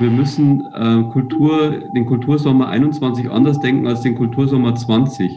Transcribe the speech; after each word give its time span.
Wir 0.00 0.08
müssen 0.08 0.64
äh, 0.72 1.12
Kultur, 1.12 1.84
den 1.94 2.06
Kultursommer 2.06 2.70
21 2.70 3.30
anders 3.30 3.60
denken 3.60 3.86
als 3.86 4.00
den 4.00 4.14
Kultursommer 4.14 4.74
20. 4.74 5.30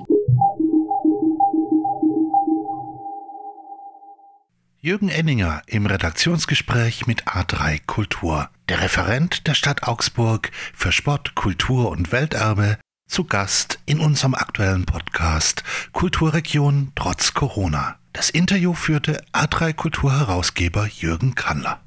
Jürgen 4.80 5.10
Enninger 5.10 5.62
im 5.68 5.86
Redaktionsgespräch 5.86 7.08
mit 7.08 7.28
A3 7.28 7.82
Kultur. 7.86 8.50
Der 8.70 8.82
Referent 8.82 9.48
der 9.48 9.54
Stadt 9.54 9.84
Augsburg 9.84 10.50
für 10.74 10.94
Sport, 10.94 11.36
Kultur 11.36 11.90
und 11.90 12.14
Welterbe 12.14 12.78
zu 13.10 13.26
Gast 13.26 13.80
in 13.86 14.00
unserem 14.00 14.34
aktuellen 14.34 14.86
Podcast 14.86 15.66
Kulturregion 15.92 16.94
trotz 16.96 17.34
Corona. 17.34 17.98
Das 18.14 18.30
Interview 18.30 18.74
führte 18.74 19.26
A3 19.34 19.74
Kultur-Herausgeber 19.74 20.88
Jürgen 20.88 21.36
Kannler. 21.36 21.82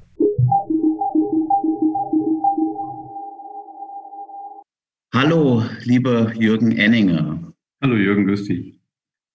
Hallo, 5.13 5.63
lieber 5.83 6.33
Jürgen 6.35 6.77
Enninger. 6.77 7.53
Hallo 7.81 7.95
Jürgen, 7.95 8.27
grüß 8.27 8.43
dich. 8.43 8.77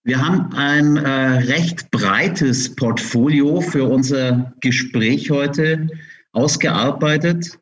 Wir 0.04 0.20
haben 0.20 0.52
ein 0.52 0.98
äh, 0.98 1.38
recht 1.50 1.90
breites 1.90 2.74
Portfolio 2.74 3.62
für 3.62 3.84
unser 3.84 4.52
Gespräch 4.60 5.30
heute 5.30 5.88
ausgearbeitet 6.32 7.58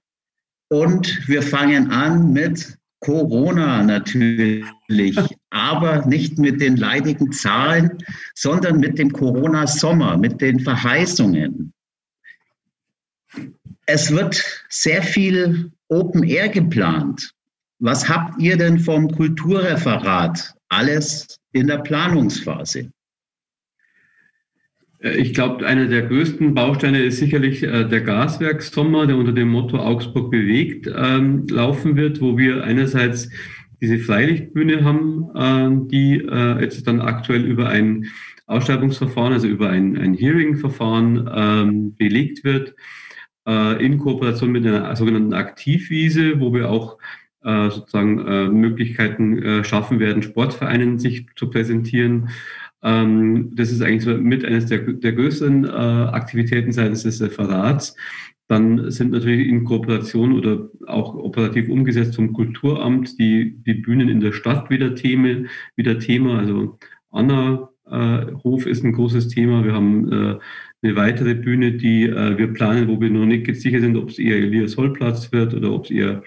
und 0.70 1.28
wir 1.28 1.42
fangen 1.42 1.92
an 1.92 2.32
mit 2.32 2.76
Corona 2.98 3.82
natürlich, 3.84 4.64
aber 5.50 6.04
nicht 6.06 6.36
mit 6.36 6.60
den 6.60 6.76
leidigen 6.76 7.30
Zahlen, 7.30 7.96
sondern 8.34 8.80
mit 8.80 8.98
dem 8.98 9.12
Corona-Sommer, 9.12 10.16
mit 10.16 10.40
den 10.40 10.58
Verheißungen. 10.58 11.72
Es 13.86 14.10
wird 14.10 14.42
sehr 14.68 15.02
viel 15.02 15.70
Open 15.88 16.24
Air 16.24 16.48
geplant. 16.48 17.32
Was 17.80 18.06
habt 18.08 18.40
ihr 18.40 18.58
denn 18.58 18.78
vom 18.78 19.10
Kulturreferat 19.10 20.54
alles 20.68 21.38
in 21.52 21.66
der 21.66 21.78
Planungsphase? 21.78 22.92
Äh, 24.98 25.16
ich 25.16 25.32
glaube, 25.32 25.66
einer 25.66 25.86
der 25.86 26.02
größten 26.02 26.52
Bausteine 26.52 27.02
ist 27.02 27.18
sicherlich 27.18 27.62
äh, 27.62 27.84
der 27.84 28.02
Gaswerkssommer, 28.02 29.06
der 29.06 29.16
unter 29.16 29.32
dem 29.32 29.48
Motto 29.48 29.78
Augsburg 29.78 30.30
bewegt 30.30 30.90
ähm, 30.94 31.46
laufen 31.48 31.96
wird, 31.96 32.20
wo 32.20 32.36
wir 32.36 32.64
einerseits 32.64 33.30
diese 33.80 33.98
Freilichtbühne 33.98 34.84
haben, 34.84 35.30
äh, 35.34 35.88
die 35.88 36.18
äh, 36.18 36.60
jetzt 36.60 36.86
dann 36.86 37.00
aktuell 37.00 37.46
über 37.46 37.70
ein 37.70 38.08
Ausschreibungsverfahren, 38.46 39.32
also 39.32 39.46
über 39.46 39.70
ein, 39.70 39.96
ein 39.96 40.12
Hearing-Verfahren 40.12 41.30
ähm, 41.34 41.96
belegt 41.96 42.44
wird, 42.44 42.74
äh, 43.46 43.82
in 43.82 43.96
Kooperation 43.96 44.52
mit 44.52 44.66
einer 44.66 44.94
sogenannten 44.96 45.32
Aktivwiese, 45.32 46.40
wo 46.40 46.52
wir 46.52 46.68
auch 46.68 46.98
äh, 47.44 47.70
sozusagen 47.70 48.26
äh, 48.26 48.48
Möglichkeiten 48.48 49.42
äh, 49.42 49.64
schaffen 49.64 50.00
werden, 50.00 50.22
Sportvereinen 50.22 50.98
sich 50.98 51.26
zu 51.36 51.50
präsentieren 51.50 52.30
ähm, 52.82 53.50
das 53.54 53.70
ist 53.70 53.82
eigentlich 53.82 54.04
so 54.04 54.14
mit 54.14 54.44
eines 54.44 54.66
der, 54.66 54.78
der 54.78 55.12
größten 55.12 55.64
äh, 55.64 55.68
Aktivitäten 55.68 56.72
seitens 56.72 57.02
des 57.02 57.20
Referats. 57.20 57.94
Dann 58.48 58.90
sind 58.90 59.12
natürlich 59.12 59.46
in 59.46 59.64
Kooperation 59.64 60.32
oder 60.32 60.68
auch 60.86 61.14
operativ 61.14 61.68
umgesetzt 61.68 62.16
vom 62.16 62.32
Kulturamt 62.32 63.18
die, 63.18 63.56
die 63.64 63.74
Bühnen 63.74 64.08
in 64.08 64.20
der 64.20 64.32
Stadt 64.32 64.70
wieder, 64.70 64.94
Thema, 64.94 65.46
wieder 65.76 65.98
Thema. 65.98 66.38
Also 66.38 66.78
Anna 67.10 67.68
äh, 67.88 68.32
Hof 68.42 68.66
ist 68.66 68.82
ein 68.82 68.92
großes 68.92 69.28
Thema. 69.28 69.64
Wir 69.64 69.74
haben 69.74 70.12
äh, 70.12 70.38
eine 70.82 70.96
weitere 70.96 71.34
Bühne, 71.34 71.72
die 71.72 72.04
äh, 72.04 72.38
wir 72.38 72.52
planen, 72.52 72.88
wo 72.88 73.00
wir 73.00 73.10
noch 73.10 73.26
nicht 73.26 73.54
sicher 73.54 73.80
sind, 73.80 73.96
ob 73.96 74.08
es 74.08 74.18
eher 74.18 74.36
Elias 74.36 74.76
Hollplatz 74.76 75.30
wird 75.32 75.54
oder 75.54 75.70
ob 75.72 75.84
es 75.84 75.90
eher 75.90 76.22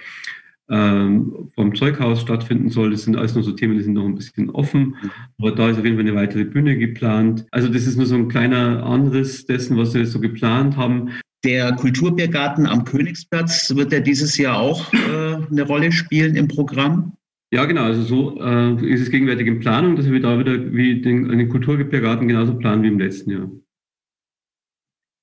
ähm, 0.70 1.50
vom 1.56 1.76
Zeughaus 1.76 2.22
stattfinden 2.22 2.70
soll. 2.70 2.92
Das 2.92 3.04
sind 3.04 3.18
alles 3.18 3.36
nur 3.36 3.44
so 3.44 3.52
Themen, 3.52 3.78
die 3.78 3.84
sind 3.84 3.94
noch 3.94 4.06
ein 4.06 4.16
bisschen 4.16 4.50
offen. 4.50 4.96
Aber 5.38 5.52
da 5.52 5.70
ist 5.70 5.78
auf 5.78 5.86
jeden 5.86 5.98
Fall 5.98 6.08
eine 6.08 6.16
weitere 6.16 6.46
Bühne 6.46 6.78
geplant. 6.78 7.46
Also 7.52 7.68
das 7.68 7.86
ist 7.86 7.98
nur 7.98 8.06
so 8.06 8.16
ein 8.16 8.30
kleiner 8.30 8.84
Anriss 8.84 9.46
dessen, 9.46 9.78
was 9.78 9.94
wir 9.94 10.06
so 10.06 10.20
geplant 10.20 10.78
haben. 10.78 11.12
Der 11.44 11.74
Kulturbiergarten 11.74 12.66
am 12.66 12.86
Königsplatz 12.86 13.76
wird 13.76 13.92
ja 13.92 14.00
dieses 14.00 14.38
Jahr 14.38 14.58
auch 14.58 14.94
äh, 14.94 15.36
eine 15.52 15.64
Rolle 15.64 15.92
spielen 15.92 16.36
im 16.36 16.48
Programm. 16.48 17.14
Ja, 17.54 17.66
genau. 17.66 17.84
Also 17.84 18.04
so 18.04 18.42
äh, 18.42 18.74
ist 18.86 19.02
es 19.02 19.12
gegenwärtig 19.12 19.46
in 19.46 19.60
Planung, 19.60 19.96
dass 19.96 20.10
wir 20.10 20.20
da 20.22 20.40
wieder 20.40 20.74
wie 20.74 21.02
den, 21.02 21.28
den 21.28 21.50
Kulturbiergarten 21.50 22.28
genauso 22.28 22.56
planen 22.56 22.82
wie 22.84 22.88
im 22.88 22.98
letzten 22.98 23.30
Jahr. 23.30 23.52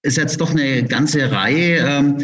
Ist 0.02 0.16
jetzt 0.16 0.40
doch 0.40 0.50
eine 0.50 0.84
ganze 0.84 1.32
Reihe. 1.32 1.78
Ähm, 1.78 2.18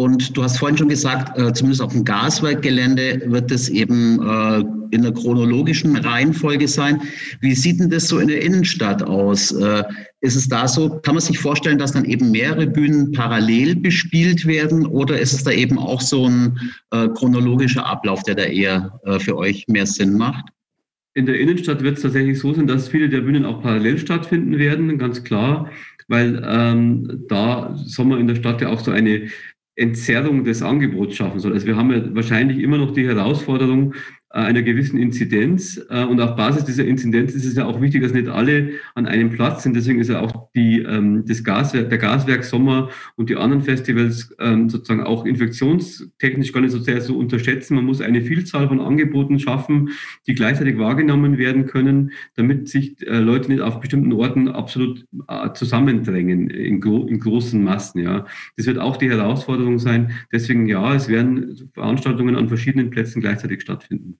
und 0.00 0.34
du 0.34 0.42
hast 0.42 0.56
vorhin 0.56 0.78
schon 0.78 0.88
gesagt, 0.88 1.38
äh, 1.38 1.52
zumindest 1.52 1.82
auf 1.82 1.92
dem 1.92 2.06
Gaswerkgelände 2.06 3.20
wird 3.26 3.50
es 3.50 3.68
eben 3.68 4.18
äh, 4.26 4.64
in 4.96 5.02
der 5.02 5.12
chronologischen 5.12 5.94
Reihenfolge 5.94 6.68
sein. 6.68 7.02
Wie 7.42 7.54
sieht 7.54 7.80
denn 7.80 7.90
das 7.90 8.08
so 8.08 8.18
in 8.18 8.28
der 8.28 8.40
Innenstadt 8.40 9.02
aus? 9.02 9.52
Äh, 9.52 9.84
ist 10.22 10.36
es 10.36 10.48
da 10.48 10.66
so, 10.66 10.88
kann 11.00 11.16
man 11.16 11.20
sich 11.20 11.38
vorstellen, 11.38 11.76
dass 11.76 11.92
dann 11.92 12.06
eben 12.06 12.30
mehrere 12.30 12.66
Bühnen 12.66 13.12
parallel 13.12 13.76
bespielt 13.76 14.46
werden 14.46 14.86
oder 14.86 15.20
ist 15.20 15.34
es 15.34 15.44
da 15.44 15.50
eben 15.50 15.78
auch 15.78 16.00
so 16.00 16.26
ein 16.26 16.58
äh, 16.92 17.08
chronologischer 17.08 17.84
Ablauf, 17.84 18.22
der 18.22 18.36
da 18.36 18.44
eher 18.44 18.98
äh, 19.04 19.18
für 19.18 19.36
euch 19.36 19.68
mehr 19.68 19.84
Sinn 19.84 20.16
macht? 20.16 20.46
In 21.12 21.26
der 21.26 21.38
Innenstadt 21.38 21.82
wird 21.82 21.98
es 21.98 22.02
tatsächlich 22.04 22.38
so 22.38 22.54
sein, 22.54 22.66
dass 22.66 22.88
viele 22.88 23.10
der 23.10 23.20
Bühnen 23.20 23.44
auch 23.44 23.60
parallel 23.60 23.98
stattfinden 23.98 24.56
werden, 24.56 24.96
ganz 24.96 25.24
klar, 25.24 25.70
weil 26.08 26.42
ähm, 26.48 27.26
da 27.28 27.76
Sommer 27.76 28.18
in 28.18 28.28
der 28.28 28.36
Stadt 28.36 28.62
ja 28.62 28.68
auch 28.68 28.80
so 28.80 28.92
eine 28.92 29.28
Entzerrung 29.80 30.44
des 30.44 30.62
Angebots 30.62 31.16
schaffen 31.16 31.40
soll. 31.40 31.52
Also 31.52 31.66
wir 31.66 31.76
haben 31.76 31.90
ja 31.90 32.14
wahrscheinlich 32.14 32.58
immer 32.58 32.78
noch 32.78 32.92
die 32.92 33.06
Herausforderung, 33.06 33.94
einer 34.30 34.62
gewissen 34.62 34.96
Inzidenz. 34.98 35.80
Äh, 35.90 36.04
und 36.04 36.20
auf 36.20 36.36
Basis 36.36 36.64
dieser 36.64 36.84
Inzidenz 36.84 37.34
ist 37.34 37.44
es 37.44 37.56
ja 37.56 37.66
auch 37.66 37.80
wichtig, 37.80 38.02
dass 38.02 38.12
nicht 38.12 38.28
alle 38.28 38.70
an 38.94 39.06
einem 39.06 39.30
Platz 39.30 39.64
sind. 39.64 39.74
Deswegen 39.74 39.98
ist 39.98 40.08
ja 40.08 40.20
auch 40.20 40.48
die, 40.54 40.80
ähm, 40.82 41.24
das 41.26 41.42
Gaswerk, 41.42 41.90
der 41.90 41.98
Gaswerk 41.98 42.44
Sommer 42.44 42.90
und 43.16 43.28
die 43.28 43.36
anderen 43.36 43.62
Festivals 43.62 44.34
ähm, 44.38 44.68
sozusagen 44.68 45.02
auch 45.02 45.26
infektionstechnisch 45.26 46.52
gar 46.52 46.60
nicht 46.60 46.70
so 46.70 46.78
sehr 46.78 47.00
zu 47.00 47.18
unterschätzen. 47.18 47.74
Man 47.74 47.84
muss 47.84 48.00
eine 48.00 48.22
Vielzahl 48.22 48.68
von 48.68 48.80
Angeboten 48.80 49.40
schaffen, 49.40 49.90
die 50.28 50.34
gleichzeitig 50.34 50.78
wahrgenommen 50.78 51.36
werden 51.36 51.66
können, 51.66 52.12
damit 52.36 52.68
sich 52.68 53.04
äh, 53.06 53.18
Leute 53.18 53.50
nicht 53.50 53.62
auf 53.62 53.80
bestimmten 53.80 54.12
Orten 54.12 54.48
absolut 54.48 55.06
zusammendrängen 55.54 56.50
in, 56.50 56.80
gro 56.80 57.06
in 57.06 57.18
großen 57.18 57.62
Massen. 57.62 58.00
Ja, 58.00 58.26
das 58.56 58.66
wird 58.66 58.78
auch 58.78 58.96
die 58.96 59.10
Herausforderung 59.10 59.78
sein. 59.78 60.12
Deswegen 60.32 60.66
ja, 60.66 60.94
es 60.94 61.08
werden 61.08 61.70
Veranstaltungen 61.72 62.36
an 62.36 62.48
verschiedenen 62.48 62.90
Plätzen 62.90 63.20
gleichzeitig 63.20 63.62
stattfinden. 63.62 64.19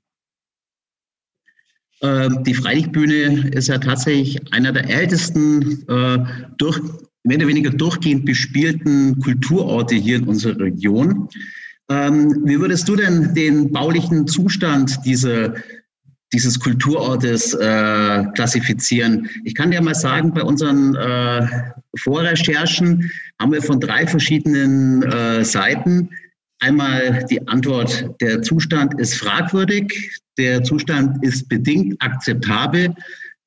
Ähm, 2.03 2.43
die 2.45 2.55
Freilichtbühne 2.55 3.51
ist 3.51 3.69
ja 3.69 3.79
tatsächlich 3.79 4.53
einer 4.53 4.73
der 4.73 4.89
ältesten, 4.89 5.85
äh, 5.89 6.19
durch, 6.57 6.81
mehr 7.25 7.37
oder 7.37 7.49
weniger 7.49 7.71
durchgehend 7.71 8.25
bespielten 8.25 9.19
Kulturorte 9.21 9.95
hier 9.95 10.17
in 10.17 10.25
unserer 10.25 10.59
Region. 10.59 11.29
Ähm, 11.91 12.43
wie 12.45 12.59
würdest 12.59 12.89
du 12.89 12.97
denn 12.97 13.35
den 13.35 13.71
baulichen 13.71 14.27
Zustand 14.27 14.99
dieser, 15.05 15.55
dieses 16.33 16.59
Kulturortes 16.59 17.53
äh, 17.53 18.25
klassifizieren? 18.35 19.29
Ich 19.45 19.55
kann 19.55 19.71
dir 19.71 19.83
mal 19.83 19.95
sagen, 19.95 20.33
bei 20.33 20.43
unseren 20.43 20.95
äh, 20.95 21.47
Vorrecherchen 21.99 23.11
haben 23.39 23.53
wir 23.53 23.63
von 23.63 23.81
drei 23.81 24.07
verschiedenen 24.07 25.45
Seiten 25.45 26.09
Einmal 26.63 27.25
die 27.31 27.47
Antwort, 27.49 28.11
der 28.21 28.43
Zustand 28.43 29.01
ist 29.01 29.15
fragwürdig, 29.15 30.21
der 30.41 30.65
Zustand 30.65 31.23
ist 31.23 31.51
bedingt 31.51 32.01
akzeptabel 32.01 32.95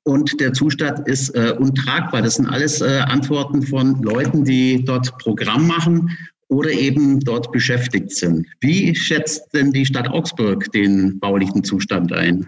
und 0.04 0.40
der 0.40 0.54
Zustand 0.54 1.08
ist 1.08 1.30
äh, 1.30 1.56
untragbar. 1.58 2.22
Das 2.22 2.36
sind 2.36 2.46
alles 2.46 2.82
äh, 2.82 3.00
Antworten 3.08 3.64
von 3.64 4.00
Leuten, 4.04 4.46
die 4.46 4.86
dort 4.86 5.18
Programm 5.18 5.66
machen 5.66 6.16
oder 6.50 6.70
eben 6.70 7.20
dort 7.20 7.52
beschäftigt 7.52 8.12
sind. 8.12 8.46
Wie 8.62 8.94
schätzt 8.94 9.52
denn 9.56 9.72
die 9.72 9.88
Stadt 9.88 10.08
Augsburg 10.08 10.72
den 10.72 11.20
baulichen 11.20 11.64
Zustand 11.64 12.14
ein? 12.14 12.48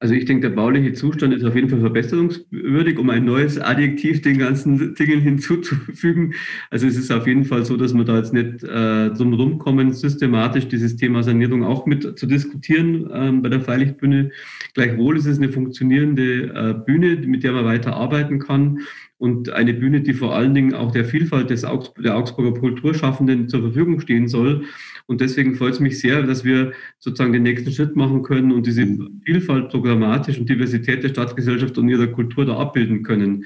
Also 0.00 0.14
ich 0.14 0.26
denke, 0.26 0.48
der 0.48 0.54
bauliche 0.54 0.92
Zustand 0.92 1.34
ist 1.34 1.44
auf 1.44 1.56
jeden 1.56 1.68
Fall 1.68 1.80
verbesserungswürdig, 1.80 2.98
um 2.98 3.10
ein 3.10 3.24
neues 3.24 3.58
Adjektiv 3.58 4.22
den 4.22 4.38
ganzen 4.38 4.94
Dingen 4.94 5.20
hinzuzufügen. 5.20 6.34
Also 6.70 6.86
es 6.86 6.96
ist 6.96 7.10
auf 7.10 7.26
jeden 7.26 7.44
Fall 7.44 7.64
so, 7.64 7.76
dass 7.76 7.94
wir 7.94 8.04
da 8.04 8.16
jetzt 8.16 8.32
nicht 8.32 8.62
äh, 8.62 9.10
drum 9.10 9.34
rumkommen, 9.34 9.92
systematisch 9.92 10.68
dieses 10.68 10.96
Thema 10.96 11.24
Sanierung 11.24 11.64
auch 11.64 11.84
mit 11.86 12.16
zu 12.16 12.26
diskutieren 12.26 13.10
ähm, 13.12 13.42
bei 13.42 13.48
der 13.48 13.60
Freilichtbühne. 13.60 14.30
Gleichwohl 14.74 15.16
ist 15.16 15.26
es 15.26 15.38
eine 15.38 15.50
funktionierende 15.50 16.44
äh, 16.54 16.74
Bühne, 16.74 17.16
mit 17.26 17.42
der 17.42 17.50
man 17.50 17.64
weiter 17.64 17.96
arbeiten 17.96 18.38
kann 18.38 18.78
und 19.18 19.50
eine 19.50 19.74
Bühne, 19.74 20.00
die 20.00 20.14
vor 20.14 20.34
allen 20.34 20.54
Dingen 20.54 20.74
auch 20.74 20.92
der 20.92 21.04
Vielfalt 21.04 21.50
des 21.50 21.64
Augs 21.64 21.92
der 22.02 22.16
Augsburger 22.16 22.58
Kulturschaffenden 22.58 23.48
zur 23.48 23.62
Verfügung 23.62 24.00
stehen 24.00 24.28
soll. 24.28 24.64
Und 25.06 25.20
deswegen 25.20 25.56
freut 25.56 25.74
es 25.74 25.80
mich 25.80 25.98
sehr, 25.98 26.22
dass 26.22 26.44
wir 26.44 26.72
sozusagen 27.00 27.32
den 27.32 27.42
nächsten 27.42 27.72
Schritt 27.72 27.96
machen 27.96 28.22
können 28.22 28.52
und 28.52 28.66
diese 28.66 28.86
Vielfalt 29.24 29.70
programmatisch 29.70 30.38
und 30.38 30.48
Diversität 30.48 31.02
der 31.02 31.08
Stadtgesellschaft 31.08 31.76
und 31.78 31.88
ihrer 31.88 32.06
Kultur 32.06 32.46
da 32.46 32.56
abbilden 32.56 33.02
können. 33.02 33.44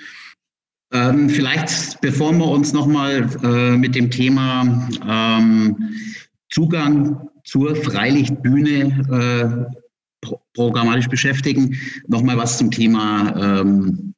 Ähm, 0.92 1.30
vielleicht, 1.30 2.00
bevor 2.02 2.32
wir 2.34 2.46
uns 2.46 2.74
nochmal 2.74 3.26
äh, 3.42 3.76
mit 3.78 3.94
dem 3.94 4.10
Thema 4.10 4.88
ähm, 5.08 5.76
Zugang 6.50 7.30
zur 7.44 7.74
Freilichtbühne 7.76 9.70
äh, 9.70 9.74
pro 10.20 10.38
programmatisch 10.54 11.08
beschäftigen, 11.08 11.76
nochmal 12.08 12.36
was 12.36 12.58
zum 12.58 12.70
Thema 12.70 13.60
ähm, 13.60 14.11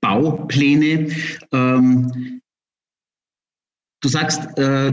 Baupläne. 0.00 1.10
Ähm, 1.52 2.40
du 4.00 4.08
sagst, 4.08 4.58
äh, 4.58 4.92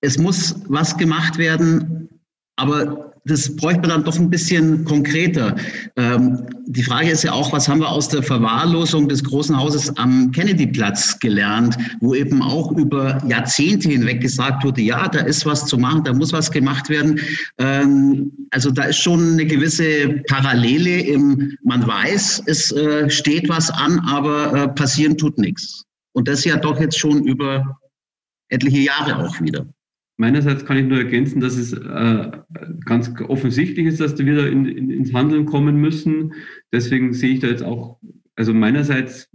es 0.00 0.18
muss 0.18 0.62
was 0.68 0.96
gemacht 0.96 1.38
werden, 1.38 2.08
aber 2.56 3.07
das 3.28 3.54
bräuchte 3.54 3.82
man 3.82 3.90
dann 3.90 4.04
doch 4.04 4.18
ein 4.18 4.30
bisschen 4.30 4.84
konkreter. 4.84 5.54
Ähm, 5.96 6.46
die 6.66 6.82
Frage 6.82 7.10
ist 7.10 7.24
ja 7.24 7.32
auch, 7.32 7.52
was 7.52 7.68
haben 7.68 7.80
wir 7.80 7.88
aus 7.88 8.08
der 8.08 8.22
Verwahrlosung 8.22 9.08
des 9.08 9.22
Großen 9.22 9.56
Hauses 9.56 9.96
am 9.96 10.32
Kennedy-Platz 10.32 11.18
gelernt, 11.18 11.76
wo 12.00 12.14
eben 12.14 12.42
auch 12.42 12.72
über 12.72 13.22
Jahrzehnte 13.28 13.88
hinweg 13.88 14.20
gesagt 14.20 14.64
wurde, 14.64 14.80
ja, 14.80 15.08
da 15.08 15.20
ist 15.20 15.46
was 15.46 15.66
zu 15.66 15.78
machen, 15.78 16.04
da 16.04 16.12
muss 16.12 16.32
was 16.32 16.50
gemacht 16.50 16.88
werden. 16.88 17.20
Ähm, 17.58 18.32
also 18.50 18.70
da 18.70 18.84
ist 18.84 18.98
schon 18.98 19.34
eine 19.34 19.46
gewisse 19.46 20.08
Parallele 20.28 21.00
im, 21.00 21.56
man 21.62 21.86
weiß, 21.86 22.42
es 22.46 22.72
äh, 22.72 23.08
steht 23.10 23.48
was 23.48 23.70
an, 23.70 23.98
aber 24.00 24.54
äh, 24.54 24.68
passieren 24.68 25.16
tut 25.16 25.38
nichts. 25.38 25.84
Und 26.12 26.28
das 26.28 26.44
ja 26.44 26.56
doch 26.56 26.80
jetzt 26.80 26.98
schon 26.98 27.24
über 27.24 27.78
etliche 28.48 28.78
Jahre 28.78 29.18
auch 29.18 29.40
wieder. 29.40 29.66
Meinerseits 30.20 30.64
kann 30.64 30.76
ich 30.76 30.86
nur 30.86 30.98
ergänzen, 30.98 31.40
dass 31.40 31.56
es 31.56 31.72
äh, 31.72 32.30
ganz 32.84 33.12
offensichtlich 33.28 33.86
ist, 33.86 34.00
dass 34.00 34.18
wir 34.18 34.34
da 34.34 34.46
in, 34.46 34.66
in, 34.66 34.90
ins 34.90 35.14
Handeln 35.14 35.46
kommen 35.46 35.80
müssen. 35.80 36.34
Deswegen 36.72 37.14
sehe 37.14 37.34
ich 37.34 37.40
da 37.40 37.46
jetzt 37.46 37.62
auch, 37.62 37.98
also 38.34 38.52
meinerseits 38.52 39.30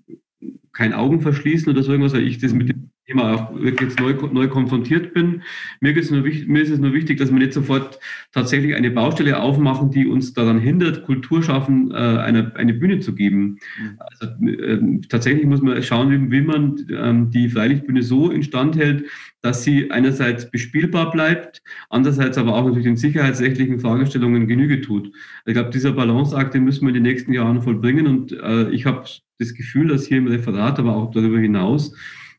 kein 0.74 0.94
Augen 0.94 1.22
verschließen 1.22 1.72
oder 1.72 1.84
so 1.84 1.92
irgendwas, 1.92 2.14
weil 2.14 2.28
ich 2.28 2.40
das 2.40 2.54
mit 2.54 2.68
dem 2.68 2.93
Thema 3.06 3.34
auch 3.34 3.56
wirklich 3.56 3.90
jetzt 3.90 4.00
neu, 4.00 4.14
neu 4.14 4.48
konfrontiert 4.48 5.14
bin. 5.14 5.44
Mir, 5.82 5.96
ist 5.96 6.10
nur, 6.10 6.22
mir 6.22 6.62
ist 6.62 6.70
es 6.70 6.80
nur 6.80 6.94
wichtig, 6.94 7.18
dass 7.18 7.32
wir 7.32 7.40
nicht 7.40 7.54
sofort 7.54 8.00
tatsächlich 8.32 8.76
eine 8.76 8.92
Baustelle 8.92 9.40
aufmachen, 9.40 9.92
die 9.92 10.08
uns 10.08 10.34
daran 10.34 10.60
hindert, 10.60 11.04
Kulturschaffen 11.04 11.92
äh, 11.92 11.96
eine, 11.96 12.56
eine 12.56 12.74
Bühne 12.74 13.00
zu 13.00 13.14
geben. 13.14 13.60
Mhm. 13.78 14.00
Also, 14.00 14.26
äh, 14.48 15.02
tatsächlich 15.10 15.46
muss 15.46 15.62
man 15.62 15.82
schauen, 15.84 16.12
wie, 16.12 16.32
wie 16.32 16.42
man 16.42 16.78
ähm, 16.90 17.30
die 17.30 17.50
Freilichtbühne 17.50 18.04
so 18.04 18.32
instand 18.32 18.78
hält, 18.78 19.06
dass 19.42 19.64
sie 19.64 19.92
einerseits 19.92 20.50
bespielbar 20.50 21.12
bleibt, 21.12 21.62
andererseits 21.90 22.38
aber 22.38 22.56
auch 22.56 22.64
natürlich 22.64 22.86
den 22.86 22.96
sicherheitsrechtlichen 22.96 23.82
Fragestellungen 23.82 24.48
Genüge 24.48 24.80
tut. 24.80 25.12
Ich 25.46 25.54
glaube, 25.54 25.72
dieser 25.72 25.92
Balanceakt, 25.92 26.54
den 26.54 26.64
müssen 26.64 26.84
wir 26.84 26.90
in 26.90 26.96
den 26.96 27.04
nächsten 27.04 27.34
Jahren 27.34 27.62
vollbringen 27.62 28.08
und 28.08 28.32
äh, 28.32 28.70
ich 28.70 28.86
habe 28.86 29.04
das 29.40 29.54
Gefühl, 29.54 29.90
dass 29.90 30.06
hier 30.06 30.20
im 30.20 30.28
Referat, 30.28 30.80
aber 30.80 30.96
auch 30.96 31.12
darüber 31.12 31.40
hinaus, 31.40 31.94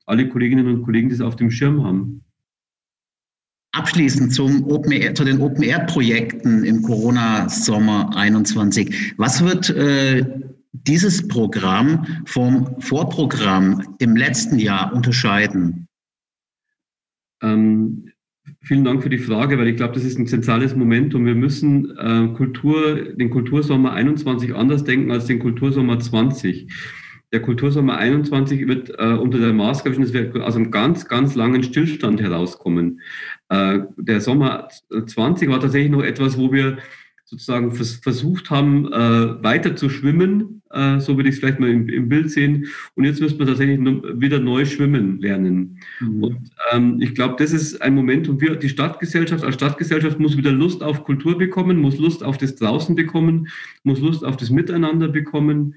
alle 0.06 0.28
Kolleginnen 0.28 0.66
und 0.66 0.82
Kollegen 0.82 1.10
das 1.10 1.20
auf 1.20 1.36
dem 1.36 1.50
Schirm 1.50 1.84
haben. 1.84 2.24
Abschließend 3.72 4.32
zum 4.32 4.64
Open 4.70 4.92
Air, 4.92 5.14
zu 5.14 5.24
den 5.24 5.40
Open-Air-Projekten 5.40 6.62
im 6.64 6.82
Corona-Sommer 6.82 8.16
21. 8.16 9.14
Was 9.16 9.44
wird 9.44 9.68
äh, 9.70 10.24
dieses 10.72 11.26
Programm 11.26 12.06
vom 12.24 12.80
Vorprogramm 12.80 13.96
im 13.98 14.14
letzten 14.14 14.60
Jahr 14.60 14.92
unterscheiden? 14.92 15.88
Ähm, 17.42 18.10
vielen 18.60 18.84
Dank 18.84 19.02
für 19.02 19.10
die 19.10 19.18
Frage, 19.18 19.58
weil 19.58 19.68
ich 19.68 19.76
glaube, 19.76 19.94
das 19.94 20.04
ist 20.04 20.18
ein 20.18 20.28
zentrales 20.28 20.76
Momentum. 20.76 21.26
Wir 21.26 21.34
müssen 21.34 21.96
äh, 21.98 22.28
Kultur, 22.36 23.14
den 23.14 23.30
Kultursommer 23.30 23.92
21 23.92 24.54
anders 24.54 24.84
denken 24.84 25.10
als 25.10 25.26
den 25.26 25.40
Kultursommer 25.40 25.98
20. 25.98 26.68
Der 27.34 27.42
Kultursommer 27.42 27.96
21 27.96 28.68
wird 28.68 28.90
äh, 28.96 29.06
unter 29.06 29.38
der 29.38 29.52
Maßgabe, 29.52 29.96
dass 30.00 30.12
wir 30.12 30.46
aus 30.46 30.54
einem 30.54 30.70
ganz, 30.70 31.08
ganz 31.08 31.34
langen 31.34 31.64
Stillstand 31.64 32.20
herauskommen. 32.20 33.00
Äh, 33.48 33.80
der 33.96 34.20
Sommer 34.20 34.68
20 35.04 35.48
war 35.48 35.58
tatsächlich 35.58 35.90
noch 35.90 36.04
etwas, 36.04 36.38
wo 36.38 36.52
wir 36.52 36.78
sozusagen 37.24 37.72
vers 37.72 37.94
versucht 37.96 38.50
haben, 38.50 38.86
äh, 38.92 39.42
weiter 39.42 39.74
zu 39.74 39.90
schwimmen, 39.90 40.62
äh, 40.70 41.00
so 41.00 41.16
würde 41.16 41.28
ich 41.28 41.34
es 41.34 41.40
vielleicht 41.40 41.58
mal 41.58 41.70
im, 41.70 41.88
im, 41.88 42.08
Bild 42.08 42.30
sehen. 42.30 42.68
Und 42.94 43.02
jetzt 43.02 43.20
müssen 43.20 43.40
wir 43.40 43.46
tatsächlich 43.46 43.80
wieder 43.80 44.38
neu 44.38 44.64
schwimmen 44.64 45.20
lernen. 45.20 45.80
Mhm. 45.98 46.22
Und 46.22 46.50
ähm, 46.70 47.00
ich 47.00 47.16
glaube, 47.16 47.34
das 47.38 47.52
ist 47.52 47.82
ein 47.82 47.96
Moment, 47.96 48.28
und 48.28 48.40
wir, 48.42 48.54
die 48.54 48.68
Stadtgesellschaft 48.68 49.42
als 49.42 49.56
Stadtgesellschaft 49.56 50.20
muss 50.20 50.36
wieder 50.36 50.52
Lust 50.52 50.84
auf 50.84 51.02
Kultur 51.02 51.36
bekommen, 51.36 51.78
muss 51.78 51.98
Lust 51.98 52.22
auf 52.22 52.38
das 52.38 52.54
Draußen 52.54 52.94
bekommen, 52.94 53.48
muss 53.82 53.98
Lust 53.98 54.24
auf 54.24 54.36
das 54.36 54.50
Miteinander 54.50 55.08
bekommen 55.08 55.74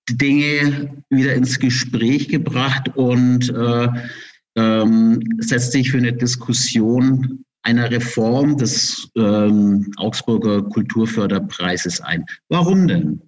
Dinge 0.09 1.03
wieder 1.09 1.33
ins 1.33 1.59
Gespräch 1.59 2.27
gebracht 2.29 2.95
und 2.95 3.49
äh, 3.49 3.87
ähm, 4.55 5.19
setzt 5.39 5.71
sich 5.71 5.91
für 5.91 5.97
eine 5.97 6.13
Diskussion 6.13 7.43
einer 7.63 7.89
Reform 7.89 8.57
des 8.57 9.09
ähm, 9.17 9.91
Augsburger 9.97 10.61
Kulturförderpreises 10.63 11.99
ein. 12.01 12.23
Warum 12.49 12.87
denn? 12.87 13.21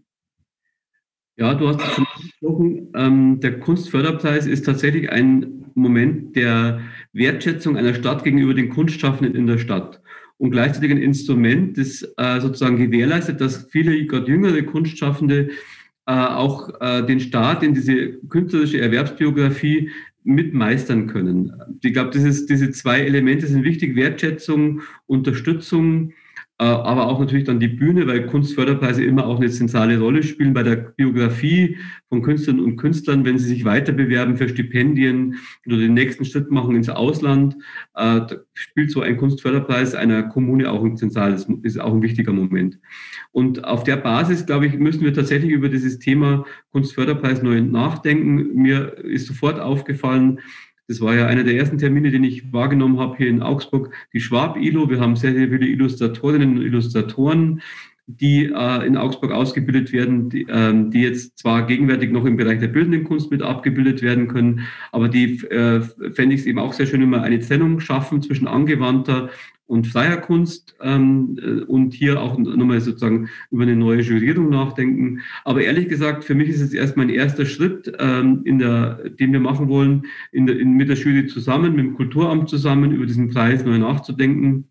Ja, 1.37 1.53
du 1.53 1.67
hast 1.67 1.81
es 1.81 1.93
schon 1.93 2.05
angesprochen. 2.15 2.87
Ähm, 2.95 3.39
der 3.39 3.59
Kunstförderpreis 3.59 4.45
ist 4.47 4.65
tatsächlich 4.65 5.11
ein 5.11 5.65
Moment 5.75 6.35
der 6.35 6.81
Wertschätzung 7.13 7.77
einer 7.77 7.93
Stadt 7.93 8.23
gegenüber 8.23 8.53
den 8.53 8.69
Kunstschaffenden 8.69 9.35
in 9.35 9.47
der 9.47 9.59
Stadt 9.59 10.01
und 10.37 10.51
gleichzeitig 10.51 10.91
ein 10.91 10.97
Instrument, 10.97 11.77
das 11.77 12.03
äh, 12.17 12.39
sozusagen 12.39 12.77
gewährleistet, 12.77 13.41
dass 13.41 13.67
viele, 13.71 14.05
gerade 14.05 14.27
jüngere 14.27 14.63
Kunstschaffende, 14.63 15.49
äh, 16.07 16.11
auch 16.11 16.69
äh, 16.79 17.05
den 17.05 17.19
Staat 17.19 17.63
in 17.63 17.73
diese 17.73 18.13
künstlerische 18.29 18.79
Erwerbsbiografie 18.79 19.91
mitmeistern 20.23 21.07
können. 21.07 21.53
Ich 21.81 21.93
glaube, 21.93 22.11
diese 22.11 22.71
zwei 22.71 23.01
Elemente 23.01 23.47
sind 23.47 23.63
wichtig, 23.63 23.95
Wertschätzung, 23.95 24.81
Unterstützung 25.05 26.13
aber 26.63 27.05
auch 27.05 27.19
natürlich 27.19 27.43
dann 27.43 27.59
die 27.59 27.67
Bühne, 27.67 28.07
weil 28.07 28.25
Kunstförderpreise 28.25 29.03
immer 29.03 29.27
auch 29.27 29.37
eine 29.37 29.49
zentrale 29.49 29.99
Rolle 29.99 30.23
spielen 30.23 30.55
bei 30.55 30.63
der 30.63 30.75
Biografie 30.75 31.77
von 32.09 32.23
Künstlern 32.23 32.59
und 32.59 32.77
Künstlern, 32.77 33.25
wenn 33.25 33.37
sie 33.37 33.47
sich 33.47 33.63
weiter 33.63 33.91
bewerben 33.91 34.37
für 34.37 34.49
Stipendien 34.49 35.35
oder 35.67 35.77
den 35.77 35.93
nächsten 35.93 36.25
Schritt 36.25 36.49
machen 36.49 36.75
ins 36.75 36.89
Ausland, 36.89 37.57
äh, 37.93 38.21
spielt 38.53 38.89
so 38.89 39.01
ein 39.01 39.17
Kunstförderpreis 39.17 39.93
einer 39.93 40.23
Kommune 40.23 40.71
auch 40.71 40.83
ein 40.83 40.97
zentrales, 40.97 41.47
ist 41.61 41.79
auch 41.79 41.93
ein 41.93 42.01
wichtiger 42.01 42.33
Moment. 42.33 42.79
Und 43.31 43.63
auf 43.63 43.83
der 43.83 43.97
Basis, 43.97 44.47
glaube 44.47 44.65
ich, 44.65 44.79
müssen 44.79 45.03
wir 45.03 45.13
tatsächlich 45.13 45.51
über 45.51 45.69
dieses 45.69 45.99
Thema 45.99 46.43
Kunstförderpreis 46.71 47.43
neu 47.43 47.61
nachdenken. 47.61 48.55
Mir 48.55 48.97
ist 48.97 49.27
sofort 49.27 49.59
aufgefallen, 49.59 50.39
das 50.87 51.01
war 51.01 51.15
ja 51.15 51.27
einer 51.27 51.43
der 51.43 51.55
ersten 51.55 51.77
Termine, 51.77 52.11
den 52.11 52.23
ich 52.23 52.53
wahrgenommen 52.53 52.99
habe 52.99 53.17
hier 53.17 53.27
in 53.27 53.41
Augsburg, 53.41 53.93
die 54.13 54.21
Schwab-ILO. 54.21 54.89
Wir 54.89 54.99
haben 54.99 55.15
sehr, 55.15 55.33
sehr 55.33 55.49
viele 55.49 55.67
Illustratorinnen 55.67 56.57
und 56.57 56.63
Illustratoren. 56.63 57.61
Die 58.07 58.45
äh, 58.45 58.87
in 58.87 58.95
Augsburg 58.95 59.31
ausgebildet 59.31 59.91
werden, 59.91 60.29
die, 60.29 60.47
ähm, 60.49 60.91
die 60.91 61.01
jetzt 61.01 61.37
zwar 61.39 61.67
gegenwärtig 61.67 62.11
noch 62.11 62.25
im 62.25 62.37
Bereich 62.37 62.59
der 62.59 62.69
bildenden 62.69 63.03
Kunst 63.03 63.29
mit 63.29 63.41
abgebildet 63.41 64.01
werden 64.01 64.29
können, 64.29 64.61
aber 64.93 65.09
die 65.09 65.43
äh, 65.47 65.81
fände 66.13 66.33
ich 66.33 66.41
es 66.41 66.47
eben 66.47 66.59
auch 66.59 66.71
sehr 66.71 66.85
schön, 66.85 67.01
wenn 67.01 67.09
wir 67.09 67.21
eine 67.21 67.39
Trennung 67.39 67.81
schaffen 67.81 68.21
zwischen 68.21 68.47
angewandter 68.47 69.29
und 69.67 69.87
freier 69.87 70.17
Kunst 70.17 70.75
ähm, 70.81 71.37
äh, 71.41 71.63
und 71.63 71.93
hier 71.93 72.21
auch 72.21 72.37
nochmal 72.37 72.79
sozusagen 72.79 73.29
über 73.51 73.63
eine 73.63 73.75
neue 73.75 74.01
Jurierung 74.01 74.49
nachdenken. 74.49 75.19
Aber 75.43 75.61
ehrlich 75.61 75.89
gesagt, 75.89 76.23
für 76.23 76.35
mich 76.35 76.49
ist 76.49 76.61
es 76.61 76.73
erstmal 76.73 77.07
ein 77.07 77.13
erster 77.13 77.45
Schritt, 77.45 77.91
ähm, 77.99 78.41
in 78.45 78.59
der, 78.59 79.09
den 79.09 79.33
wir 79.33 79.41
machen 79.41 79.67
wollen, 79.67 80.05
in 80.31 80.47
der, 80.47 80.57
in, 80.57 80.73
mit 80.73 80.87
der 80.87 80.95
Jury 80.95 81.27
zusammen, 81.27 81.75
mit 81.75 81.85
dem 81.85 81.93
Kulturamt 81.95 82.49
zusammen, 82.49 82.93
über 82.93 83.05
diesen 83.05 83.29
Preis 83.29 83.65
neu 83.65 83.77
nachzudenken. 83.77 84.69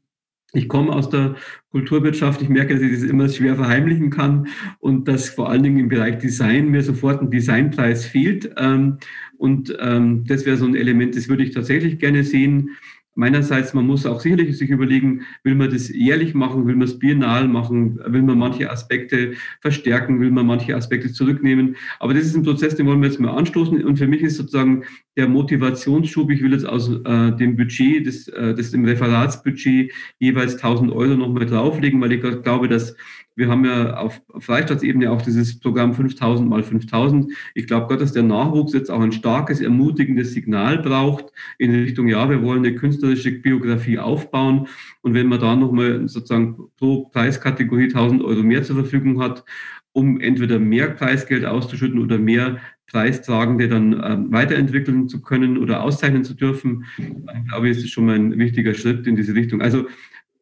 Ich 0.52 0.68
komme 0.68 0.92
aus 0.92 1.10
der 1.10 1.36
Kulturwirtschaft. 1.70 2.40
Ich 2.40 2.48
merke, 2.48 2.74
dass 2.74 2.82
ich 2.82 2.92
das 2.92 3.02
immer 3.02 3.28
schwer 3.28 3.56
verheimlichen 3.56 4.10
kann 4.10 4.48
und 4.78 5.06
dass 5.08 5.28
vor 5.28 5.50
allen 5.50 5.62
Dingen 5.62 5.78
im 5.78 5.88
Bereich 5.88 6.18
Design 6.18 6.68
mir 6.70 6.82
sofort 6.82 7.20
ein 7.20 7.30
Designpreis 7.30 8.06
fehlt. 8.06 8.52
Ähm, 8.56 8.98
und 9.38 9.76
ähm, 9.80 10.24
das 10.26 10.46
wäre 10.46 10.56
so 10.56 10.64
ein 10.64 10.74
Element, 10.74 11.16
das 11.16 11.28
würde 11.28 11.42
ich 11.42 11.50
tatsächlich 11.50 11.98
gerne 11.98 12.24
sehen 12.24 12.70
meinerseits, 13.16 13.74
man 13.74 13.86
muss 13.86 14.06
auch 14.06 14.20
sicherlich 14.20 14.56
sich 14.56 14.70
überlegen, 14.70 15.22
will 15.42 15.54
man 15.54 15.70
das 15.70 15.88
jährlich 15.88 16.34
machen, 16.34 16.66
will 16.66 16.76
man 16.76 16.86
es 16.86 16.98
biennal 16.98 17.48
machen, 17.48 17.98
will 18.06 18.22
man 18.22 18.38
manche 18.38 18.70
Aspekte 18.70 19.32
verstärken, 19.60 20.20
will 20.20 20.30
man 20.30 20.46
manche 20.46 20.76
Aspekte 20.76 21.10
zurücknehmen. 21.10 21.76
Aber 21.98 22.14
das 22.14 22.26
ist 22.26 22.36
ein 22.36 22.42
Prozess, 22.42 22.76
den 22.76 22.86
wollen 22.86 23.00
wir 23.00 23.08
jetzt 23.08 23.18
mal 23.18 23.36
anstoßen. 23.36 23.82
Und 23.84 23.96
für 23.96 24.06
mich 24.06 24.20
ist 24.20 24.36
sozusagen 24.36 24.84
der 25.16 25.28
Motivationsschub, 25.28 26.30
ich 26.30 26.42
will 26.42 26.52
jetzt 26.52 26.68
aus 26.68 26.90
äh, 26.90 27.32
dem 27.32 27.56
Budget, 27.56 28.06
das, 28.06 28.28
äh, 28.28 28.54
das 28.54 28.74
im 28.74 28.84
Referatsbudget 28.84 29.92
jeweils 30.18 30.54
1000 30.54 30.92
Euro 30.92 31.16
nochmal 31.16 31.46
drauflegen, 31.46 32.00
weil 32.00 32.12
ich 32.12 32.20
glaube, 32.20 32.68
dass 32.68 32.94
wir 33.36 33.48
haben 33.48 33.64
ja 33.66 33.98
auf 33.98 34.22
Freistaatebene 34.38 35.10
auch 35.10 35.20
dieses 35.20 35.60
Programm 35.60 35.94
5000 35.94 36.48
mal 36.48 36.62
5000. 36.62 37.30
Ich 37.54 37.66
glaube 37.66 37.86
Gott, 37.86 38.00
dass 38.00 38.12
der 38.12 38.22
Nachwuchs 38.22 38.72
jetzt 38.72 38.90
auch 38.90 39.00
ein 39.00 39.12
starkes, 39.12 39.60
ermutigendes 39.60 40.32
Signal 40.32 40.78
braucht 40.78 41.26
in 41.58 41.70
Richtung, 41.74 42.08
ja, 42.08 42.28
wir 42.30 42.42
wollen 42.42 42.64
eine 42.64 42.74
künstlerische 42.74 43.32
Biografie 43.32 43.98
aufbauen. 43.98 44.68
Und 45.02 45.12
wenn 45.12 45.28
man 45.28 45.38
da 45.38 45.54
nochmal 45.54 46.08
sozusagen 46.08 46.56
pro 46.78 47.04
Preiskategorie 47.10 47.84
1000 47.84 48.22
Euro 48.22 48.42
mehr 48.42 48.62
zur 48.62 48.76
Verfügung 48.76 49.20
hat, 49.20 49.44
um 49.92 50.18
entweder 50.20 50.58
mehr 50.58 50.90
Preisgeld 50.90 51.44
auszuschütten 51.44 51.98
oder 52.00 52.18
mehr 52.18 52.58
Preistragende 52.86 53.68
dann 53.68 53.92
äh, 53.92 54.16
weiterentwickeln 54.32 55.08
zu 55.08 55.20
können 55.20 55.58
oder 55.58 55.82
auszeichnen 55.82 56.24
zu 56.24 56.34
dürfen, 56.34 56.84
dann 56.98 57.46
glaube 57.46 57.68
ich, 57.68 57.76
ist 57.76 57.84
es 57.84 57.90
schon 57.90 58.06
mal 58.06 58.14
ein 58.14 58.38
wichtiger 58.38 58.74
Schritt 58.74 59.06
in 59.06 59.16
diese 59.16 59.34
Richtung. 59.34 59.60
Also 59.60 59.86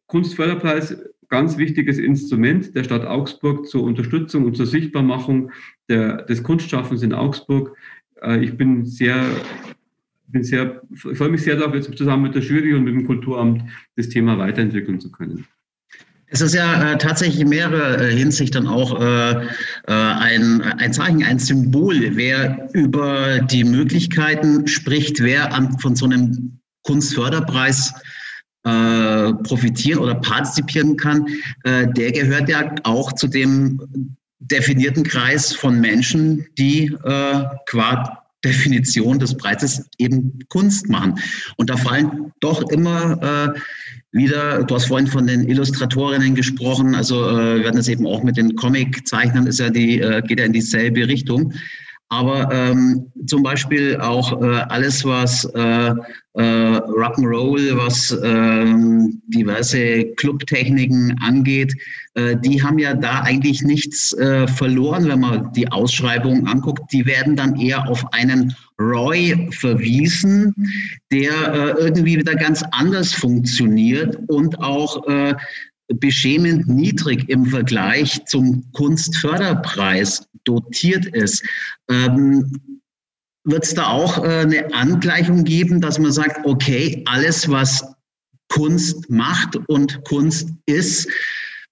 Kunstförderpreis 0.06 0.96
ganz 1.34 1.58
wichtiges 1.58 1.98
Instrument 1.98 2.76
der 2.76 2.84
Stadt 2.84 3.04
Augsburg 3.04 3.66
zur 3.66 3.82
Unterstützung 3.82 4.44
und 4.44 4.56
zur 4.56 4.66
Sichtbarmachung 4.66 5.50
der, 5.88 6.22
des 6.22 6.44
Kunstschaffens 6.44 7.02
in 7.02 7.12
Augsburg. 7.12 7.76
Äh, 8.22 8.44
ich 8.44 8.56
bin 8.56 8.86
sehr, 8.86 9.24
bin 10.28 10.44
sehr, 10.44 10.80
freue 10.94 11.30
mich 11.30 11.42
sehr 11.42 11.56
darauf, 11.56 11.74
jetzt 11.74 11.92
zusammen 11.98 12.22
mit 12.22 12.36
der 12.36 12.42
Jury 12.42 12.72
und 12.74 12.84
mit 12.84 12.94
dem 12.94 13.04
Kulturamt 13.04 13.64
das 13.96 14.08
Thema 14.08 14.38
weiterentwickeln 14.38 15.00
zu 15.00 15.10
können. 15.10 15.44
Es 16.28 16.40
ist 16.40 16.54
ja 16.54 16.92
äh, 16.92 16.98
tatsächlich 16.98 17.40
in 17.40 17.48
mehrerer 17.48 18.00
äh, 18.00 18.16
Hinsicht 18.16 18.54
dann 18.54 18.68
auch 18.68 19.00
äh, 19.00 19.32
äh, 19.32 19.46
ein, 19.88 20.62
ein 20.62 20.92
Zeichen, 20.92 21.24
ein 21.24 21.40
Symbol, 21.40 21.96
wer 22.14 22.68
über 22.74 23.40
die 23.40 23.64
Möglichkeiten 23.64 24.68
spricht, 24.68 25.20
wer 25.20 25.52
an, 25.52 25.80
von 25.80 25.96
so 25.96 26.04
einem 26.04 26.60
Kunstförderpreis 26.84 27.92
äh, 28.64 29.32
profitieren 29.42 30.00
oder 30.00 30.14
partizipieren 30.14 30.96
kann, 30.96 31.26
äh, 31.64 31.86
der 31.92 32.12
gehört 32.12 32.48
ja 32.48 32.74
auch 32.84 33.12
zu 33.12 33.26
dem 33.28 33.80
definierten 34.38 35.04
Kreis 35.04 35.52
von 35.52 35.80
Menschen, 35.80 36.46
die 36.58 36.86
äh, 37.04 37.44
qua 37.66 38.24
Definition 38.44 39.18
des 39.18 39.36
Preises 39.36 39.88
eben 39.98 40.38
Kunst 40.48 40.88
machen. 40.88 41.18
Und 41.56 41.70
da 41.70 41.76
fallen 41.76 42.32
doch 42.40 42.62
immer 42.70 43.54
äh, 43.54 43.58
wieder, 44.12 44.62
du 44.62 44.74
hast 44.74 44.86
vorhin 44.86 45.06
von 45.06 45.26
den 45.26 45.48
Illustratorinnen 45.48 46.34
gesprochen, 46.34 46.94
also 46.94 47.26
äh, 47.26 47.60
wir 47.60 47.66
hatten 47.66 47.78
das 47.78 47.88
eben 47.88 48.06
auch 48.06 48.22
mit 48.22 48.36
den 48.36 48.54
Comiczeichnern, 48.54 49.46
ist 49.46 49.60
ja 49.60 49.70
die, 49.70 50.00
äh, 50.00 50.22
geht 50.22 50.38
ja 50.38 50.44
in 50.44 50.52
dieselbe 50.52 51.08
Richtung. 51.08 51.52
Aber 52.08 52.52
ähm, 52.52 53.10
zum 53.26 53.42
Beispiel 53.42 53.98
auch 54.00 54.40
äh, 54.40 54.60
alles, 54.68 55.04
was 55.04 55.44
äh, 55.54 55.94
äh, 56.34 56.42
Rock'n'Roll, 56.42 57.76
was 57.76 58.16
ähm, 58.22 59.22
diverse 59.28 60.04
Clubtechniken 60.16 61.16
angeht, 61.22 61.74
äh, 62.14 62.36
die 62.36 62.62
haben 62.62 62.78
ja 62.78 62.94
da 62.94 63.22
eigentlich 63.22 63.62
nichts 63.62 64.12
äh, 64.14 64.46
verloren, 64.46 65.08
wenn 65.08 65.20
man 65.20 65.52
die 65.52 65.70
Ausschreibungen 65.70 66.46
anguckt. 66.46 66.92
Die 66.92 67.06
werden 67.06 67.36
dann 67.36 67.58
eher 67.58 67.88
auf 67.88 68.04
einen 68.12 68.54
Roy 68.78 69.48
verwiesen, 69.52 70.54
der 71.10 71.32
äh, 71.32 71.84
irgendwie 71.84 72.18
wieder 72.18 72.34
ganz 72.34 72.62
anders 72.72 73.12
funktioniert 73.12 74.18
und 74.28 74.58
auch 74.60 75.02
beschämend 76.00 76.66
niedrig 76.66 77.28
im 77.28 77.46
Vergleich 77.46 78.24
zum 78.24 78.64
Kunstförderpreis 78.72 80.26
dotiert 80.44 81.06
ist. 81.06 81.44
Ähm, 81.88 82.80
Wird 83.44 83.64
es 83.64 83.74
da 83.74 83.88
auch 83.88 84.24
äh, 84.24 84.40
eine 84.40 84.74
Angleichung 84.74 85.44
geben, 85.44 85.80
dass 85.80 85.98
man 85.98 86.12
sagt, 86.12 86.46
okay, 86.46 87.02
alles, 87.06 87.48
was 87.48 87.84
Kunst 88.48 89.10
macht 89.10 89.56
und 89.68 90.04
Kunst 90.04 90.50
ist, 90.66 91.08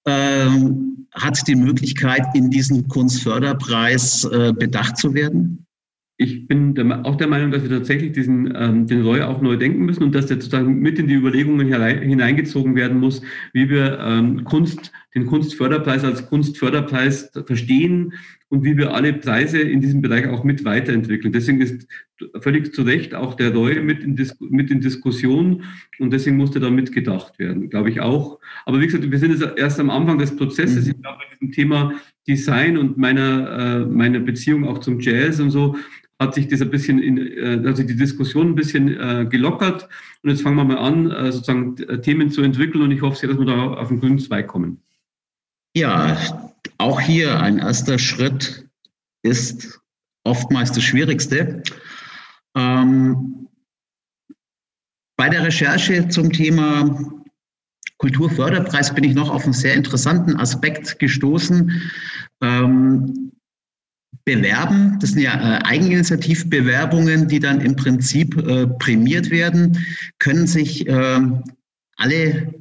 ähm, 0.07 1.07
hat 1.15 1.47
die 1.47 1.55
Möglichkeit, 1.55 2.27
in 2.35 2.51
diesen 2.51 2.89
Kunstförderpreis 2.89 4.25
äh, 4.25 4.53
bedacht 4.53 4.97
zu 4.97 5.15
werden? 5.15 5.63
ich 6.23 6.47
bin 6.47 6.75
der, 6.75 7.05
auch 7.05 7.17
der 7.17 7.27
Meinung, 7.27 7.51
dass 7.51 7.63
wir 7.63 7.71
tatsächlich 7.71 8.13
diesen, 8.13 8.53
ähm, 8.57 8.87
den 8.87 9.03
Roy 9.03 9.23
auch 9.23 9.41
neu 9.41 9.57
denken 9.57 9.85
müssen 9.85 10.05
und 10.05 10.15
dass 10.15 10.27
der 10.27 10.37
sozusagen 10.37 10.79
mit 10.79 10.99
in 10.99 11.09
die 11.09 11.15
Überlegungen 11.15 11.67
hineingezogen 11.67 12.77
werden 12.77 13.01
muss, 13.01 13.23
wie 13.53 13.69
wir 13.69 13.99
ähm, 13.99 14.45
Kunst, 14.45 14.93
den 15.15 15.27
Kunstförderpreis 15.27 16.05
als 16.05 16.27
Kunstförderpreis 16.29 17.31
verstehen 17.47 18.15
und 18.53 18.65
wie 18.65 18.77
wir 18.77 18.93
alle 18.93 19.15
Preise 19.15 19.59
in 19.61 19.81
diesem 19.81 20.03
Bereich 20.03 20.27
auch 20.29 20.45
mit 20.45 20.63
weiterentwickeln. 20.67 21.33
Deswegen 21.33 21.63
ist 21.63 21.89
völlig 22.41 22.75
zu 22.75 22.83
Recht 22.83 23.15
auch 23.15 23.33
der 23.33 23.55
Roy 23.55 23.81
mit 23.81 24.05
in, 24.05 24.15
Dis 24.15 24.37
mit 24.41 24.71
in 24.71 24.83
Diskussion 24.83 25.65
und 25.99 26.13
deswegen 26.13 26.37
musste 26.37 26.61
da 26.61 26.69
mitgedacht 26.69 27.39
werden, 27.39 27.71
glaube 27.71 27.89
ich 27.89 28.03
auch. 28.03 28.39
Aber 28.67 28.79
wie 28.79 28.85
gesagt, 28.85 29.11
wir 29.11 29.19
sind 29.19 29.31
jetzt 29.31 29.57
erst 29.57 29.81
am 29.81 29.89
Anfang 29.89 30.19
des 30.19 30.37
Prozesses. 30.37 30.85
Mhm. 30.85 30.91
Ich 30.91 31.03
glaube, 31.03 31.19
bei 31.19 31.35
diesem 31.35 31.53
Thema 31.53 31.95
Design 32.29 32.77
und 32.77 32.99
meiner, 32.99 33.59
äh, 33.59 33.87
meiner 33.87 34.21
Beziehung 34.21 34.69
auch 34.69 34.81
zum 34.81 35.01
Jazz 35.01 35.41
und 35.41 35.51
so, 35.51 35.75
hat 36.21 36.35
sich 36.35 36.47
das 36.47 36.61
ein 36.61 36.69
bisschen, 36.69 36.99
in, 36.99 37.17
äh, 37.17 37.63
also 37.65 37.83
die 37.83 37.97
Diskussion 37.97 38.49
ein 38.49 38.55
bisschen 38.55 38.89
äh, 38.89 39.27
gelockert. 39.31 39.89
Und 40.23 40.29
jetzt 40.29 40.43
fangen 40.43 40.57
wir 40.57 40.65
mal 40.65 40.77
an, 40.77 41.11
äh, 41.11 41.33
sozusagen 41.33 41.77
Themen 42.03 42.31
zu 42.31 42.43
entwickeln. 42.43 42.83
Und 42.83 42.91
ich 42.91 43.01
hoffe 43.01 43.17
sehr, 43.17 43.31
dass 43.31 43.39
wir 43.39 43.47
da 43.47 43.73
auf 43.73 43.89
den 43.89 43.99
grünen 43.99 44.19
Zweig 44.19 44.47
kommen. 44.47 44.83
Ja, 45.75 46.51
auch 46.79 47.01
hier 47.01 47.41
ein 47.41 47.59
erster 47.59 47.99
Schritt 47.99 48.69
ist 49.23 49.81
oftmals 50.25 50.73
das 50.73 50.83
Schwierigste. 50.85 51.63
Ähm, 52.57 53.49
bei 55.17 55.29
der 55.29 55.45
Recherche 55.45 56.09
zum 56.09 56.33
Thema 56.33 57.23
Kulturförderpreis 57.99 58.95
bin 58.95 59.05
ich 59.05 59.15
noch 59.15 59.31
auf 59.31 59.45
einen 59.45 59.53
sehr 59.53 59.75
interessanten 59.75 60.37
Aspekt 60.37 60.99
gestoßen. 60.99 61.83
Ähm, 62.41 63.33
bewerben. 64.25 64.99
Das 65.01 65.11
sind 65.11 65.23
ja 65.23 65.35
äh, 65.35 65.65
Eigeninitiativbewerbungen, 65.65 67.29
die 67.29 67.41
dann 67.41 67.61
im 67.61 67.77
Prinzip 67.77 68.37
äh, 68.37 68.67
prämiert 68.67 69.31
werden, 69.31 69.79
können 70.19 70.47
sich 70.47 70.87
äh, 70.87 71.21
alle 71.97 72.55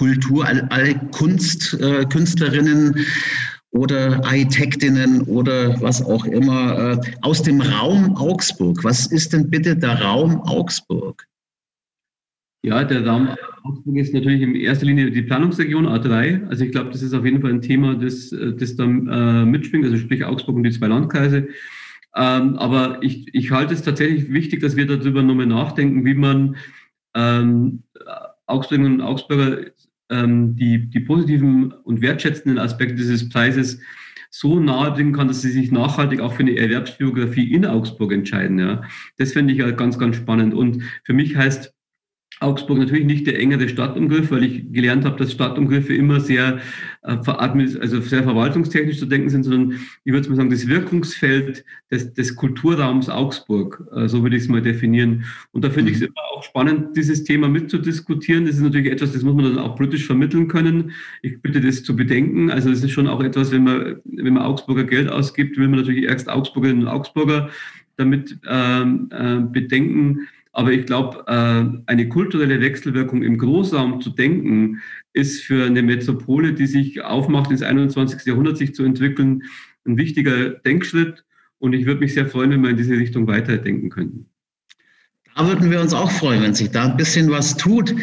Kultur, 0.00 0.46
alle, 0.46 0.94
Kunst, 1.12 1.78
äh, 1.78 2.06
Künstlerinnen 2.06 3.04
oder 3.70 4.24
Architektinnen 4.24 5.20
oder 5.24 5.78
was 5.82 6.02
auch 6.02 6.24
immer 6.24 6.92
äh, 6.92 7.00
aus 7.20 7.42
dem 7.42 7.60
Raum 7.60 8.16
Augsburg. 8.16 8.82
Was 8.82 9.08
ist 9.08 9.34
denn 9.34 9.50
bitte 9.50 9.76
der 9.76 10.00
Raum 10.00 10.40
Augsburg? 10.40 11.26
Ja, 12.62 12.82
der 12.82 13.06
Raum 13.06 13.28
Augsburg 13.62 13.96
ist 13.98 14.14
natürlich 14.14 14.40
in 14.40 14.54
erster 14.54 14.86
Linie 14.86 15.10
die 15.10 15.20
Planungsregion 15.20 15.86
A3. 15.86 16.48
Also 16.48 16.64
ich 16.64 16.72
glaube, 16.72 16.92
das 16.92 17.02
ist 17.02 17.12
auf 17.12 17.26
jeden 17.26 17.42
Fall 17.42 17.50
ein 17.50 17.60
Thema, 17.60 17.94
das, 17.94 18.30
das 18.30 18.76
da 18.76 18.84
äh, 18.84 19.44
mitschwingt, 19.44 19.84
also 19.84 19.98
sprich 19.98 20.24
Augsburg 20.24 20.56
und 20.56 20.62
die 20.62 20.70
zwei 20.70 20.86
Landkreise. 20.86 21.48
Ähm, 22.16 22.56
aber 22.56 23.02
ich, 23.02 23.26
ich 23.34 23.50
halte 23.50 23.74
es 23.74 23.82
tatsächlich 23.82 24.32
wichtig, 24.32 24.60
dass 24.62 24.76
wir 24.76 24.86
darüber 24.86 25.22
nochmal 25.22 25.44
nachdenken, 25.44 26.06
wie 26.06 26.14
man 26.14 26.56
ähm, 27.14 27.82
Augsburgerinnen 28.50 29.00
und 29.00 29.06
Augsburger 29.06 29.70
die, 30.10 30.90
die 30.90 31.00
positiven 31.00 31.72
und 31.72 32.00
wertschätzenden 32.00 32.58
Aspekte 32.58 32.96
dieses 32.96 33.28
Preises 33.28 33.80
so 34.30 34.60
nahe 34.60 34.92
bringen 34.92 35.12
kann, 35.12 35.28
dass 35.28 35.42
sie 35.42 35.50
sich 35.50 35.72
nachhaltig 35.72 36.20
auch 36.20 36.32
für 36.32 36.42
eine 36.42 36.56
Erwerbsbiografie 36.56 37.52
in 37.52 37.66
Augsburg 37.66 38.12
entscheiden. 38.12 38.58
Ja. 38.58 38.82
Das 39.18 39.32
finde 39.32 39.52
ich 39.52 39.58
ja 39.58 39.70
ganz, 39.72 39.98
ganz 39.98 40.16
spannend. 40.16 40.54
Und 40.54 40.82
für 41.04 41.12
mich 41.12 41.36
heißt 41.36 41.74
Augsburg 42.40 42.78
natürlich 42.78 43.04
nicht 43.04 43.26
der 43.26 43.38
engere 43.38 43.68
Stadtumgriff, 43.68 44.30
weil 44.30 44.44
ich 44.44 44.72
gelernt 44.72 45.04
habe, 45.04 45.16
dass 45.16 45.32
Stadtumgriffe 45.32 45.94
immer 45.94 46.20
sehr, 46.20 46.58
äh, 47.02 47.16
also 47.26 48.00
sehr 48.00 48.22
verwaltungstechnisch 48.22 48.98
zu 48.98 49.04
denken 49.04 49.28
sind, 49.28 49.44
sondern 49.44 49.78
ich 50.04 50.12
würde 50.12 50.28
mal 50.30 50.36
sagen, 50.36 50.50
das 50.50 50.66
Wirkungsfeld 50.66 51.64
des, 51.90 52.14
des 52.14 52.34
Kulturraums 52.36 53.10
Augsburg, 53.10 53.86
äh, 53.94 54.08
so 54.08 54.22
würde 54.22 54.36
ich 54.36 54.44
es 54.44 54.48
mal 54.48 54.62
definieren. 54.62 55.24
Und 55.52 55.64
da 55.64 55.70
finde 55.70 55.90
mhm. 55.90 55.96
ich 55.96 56.02
es 56.02 56.08
immer 56.08 56.20
auch 56.32 56.42
spannend, 56.42 56.96
dieses 56.96 57.24
Thema 57.24 57.46
mitzudiskutieren. 57.46 58.46
Das 58.46 58.56
ist 58.56 58.62
natürlich 58.62 58.90
etwas, 58.90 59.12
das 59.12 59.22
muss 59.22 59.34
man 59.34 59.44
dann 59.44 59.58
auch 59.58 59.76
politisch 59.76 60.06
vermitteln 60.06 60.48
können. 60.48 60.92
Ich 61.20 61.42
bitte 61.42 61.60
das 61.60 61.82
zu 61.82 61.94
bedenken. 61.94 62.50
Also 62.50 62.70
es 62.70 62.82
ist 62.82 62.90
schon 62.90 63.06
auch 63.06 63.22
etwas, 63.22 63.52
wenn 63.52 63.64
man, 63.64 63.96
wenn 64.04 64.32
man 64.32 64.42
Augsburger 64.42 64.84
Geld 64.84 65.10
ausgibt, 65.10 65.58
will 65.58 65.68
man 65.68 65.80
natürlich 65.80 66.04
erst 66.04 66.30
Augsburgerinnen 66.30 66.84
und 66.84 66.88
Augsburger 66.88 67.50
damit 67.96 68.38
ähm, 68.48 69.10
äh, 69.10 69.40
bedenken 69.40 70.26
aber 70.52 70.72
ich 70.72 70.86
glaube, 70.86 71.24
äh, 71.26 71.90
eine 71.90 72.08
kulturelle 72.08 72.60
Wechselwirkung 72.60 73.22
im 73.22 73.38
Großraum 73.38 74.00
zu 74.00 74.10
denken, 74.10 74.80
ist 75.12 75.42
für 75.42 75.66
eine 75.66 75.82
Metropole, 75.82 76.52
die 76.52 76.66
sich 76.66 77.02
aufmacht, 77.02 77.50
ins 77.50 77.62
21. 77.62 78.26
Jahrhundert 78.26 78.56
sich 78.56 78.74
zu 78.74 78.84
entwickeln, 78.84 79.42
ein 79.86 79.96
wichtiger 79.96 80.50
Denkschritt. 80.50 81.24
Und 81.58 81.72
ich 81.72 81.86
würde 81.86 82.00
mich 82.00 82.14
sehr 82.14 82.26
freuen, 82.26 82.50
wenn 82.50 82.62
wir 82.62 82.70
in 82.70 82.76
diese 82.76 82.94
Richtung 82.94 83.26
weiterdenken 83.26 83.90
könnten. 83.90 84.26
Da 85.36 85.46
würden 85.46 85.70
wir 85.70 85.80
uns 85.80 85.94
auch 85.94 86.10
freuen, 86.10 86.42
wenn 86.42 86.54
sich 86.54 86.70
da 86.70 86.84
ein 86.84 86.96
bisschen 86.96 87.30
was 87.30 87.56
tut. 87.56 87.94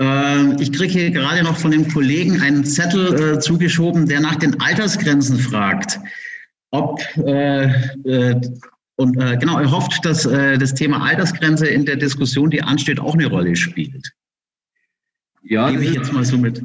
Äh, 0.00 0.62
ich 0.62 0.72
kriege 0.72 0.92
hier 0.92 1.10
gerade 1.10 1.42
noch 1.42 1.56
von 1.56 1.70
dem 1.72 1.88
Kollegen 1.88 2.40
einen 2.40 2.64
Zettel 2.64 3.34
äh, 3.34 3.38
zugeschoben, 3.40 4.06
der 4.06 4.20
nach 4.20 4.36
den 4.36 4.60
Altersgrenzen 4.60 5.38
fragt. 5.38 5.98
Ob 6.70 7.00
und 8.96 9.20
äh, 9.20 9.36
genau, 9.36 9.58
er 9.58 9.70
hofft, 9.70 10.04
dass 10.04 10.24
äh, 10.24 10.58
das 10.58 10.74
Thema 10.74 11.02
Altersgrenze 11.02 11.66
in 11.66 11.84
der 11.84 11.96
Diskussion, 11.96 12.50
die 12.50 12.62
ansteht, 12.62 12.98
auch 12.98 13.14
eine 13.14 13.26
Rolle 13.26 13.54
spielt. 13.54 14.12
Ja, 15.42 15.70
Gebe 15.70 15.84
ich 15.84 15.94
jetzt 15.94 16.12
mal 16.12 16.24
so 16.24 16.38
mit. 16.38 16.62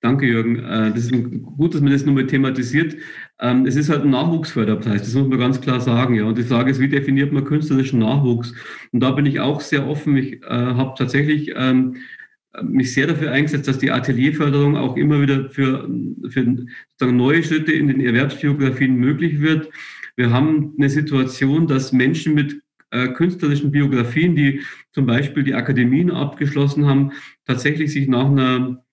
Danke, 0.00 0.26
Jürgen. 0.26 0.64
Äh, 0.64 0.92
das 0.92 1.06
ist 1.06 1.12
gut, 1.12 1.74
dass 1.74 1.80
man 1.80 1.92
das 1.92 2.06
nochmal 2.06 2.26
thematisiert. 2.26 2.96
Ähm, 3.40 3.66
es 3.66 3.76
ist 3.76 3.90
halt 3.90 4.02
ein 4.02 4.10
Nachwuchsförderpreis, 4.10 5.02
das 5.02 5.14
muss 5.14 5.28
man 5.28 5.38
ganz 5.38 5.60
klar 5.60 5.80
sagen. 5.80 6.14
Ja. 6.14 6.24
Und 6.24 6.38
die 6.38 6.44
Frage 6.44 6.70
ist, 6.70 6.80
wie 6.80 6.88
definiert 6.88 7.32
man 7.32 7.44
künstlerischen 7.44 7.98
Nachwuchs? 7.98 8.54
Und 8.92 9.00
da 9.00 9.10
bin 9.10 9.26
ich 9.26 9.40
auch 9.40 9.60
sehr 9.60 9.86
offen. 9.86 10.16
Ich 10.16 10.42
äh, 10.42 10.46
habe 10.48 10.94
tatsächlich 10.96 11.52
ähm, 11.54 11.96
mich 12.62 12.94
sehr 12.94 13.08
dafür 13.08 13.32
eingesetzt, 13.32 13.68
dass 13.68 13.78
die 13.78 13.90
Atelierförderung 13.90 14.76
auch 14.76 14.96
immer 14.96 15.20
wieder 15.20 15.50
für, 15.50 15.88
für 16.28 16.44
sozusagen 16.88 17.16
neue 17.16 17.42
Schritte 17.42 17.72
in 17.72 17.88
den 17.88 18.00
Erwerbsbiografien 18.00 18.94
möglich 18.94 19.40
wird. 19.40 19.68
Wir 20.16 20.30
haben 20.30 20.74
eine 20.78 20.90
Situation, 20.90 21.66
dass 21.66 21.92
Menschen 21.92 22.34
mit 22.34 22.60
äh, 22.90 23.08
künstlerischen 23.08 23.70
Biografien, 23.70 24.34
die 24.34 24.62
zum 24.92 25.06
Beispiel 25.06 25.44
die 25.44 25.54
Akademien 25.54 26.10
abgeschlossen 26.10 26.86
haben, 26.86 27.12
tatsächlich 27.46 27.92
sich 27.92 28.08
nach 28.08 28.26
einer, 28.26 28.84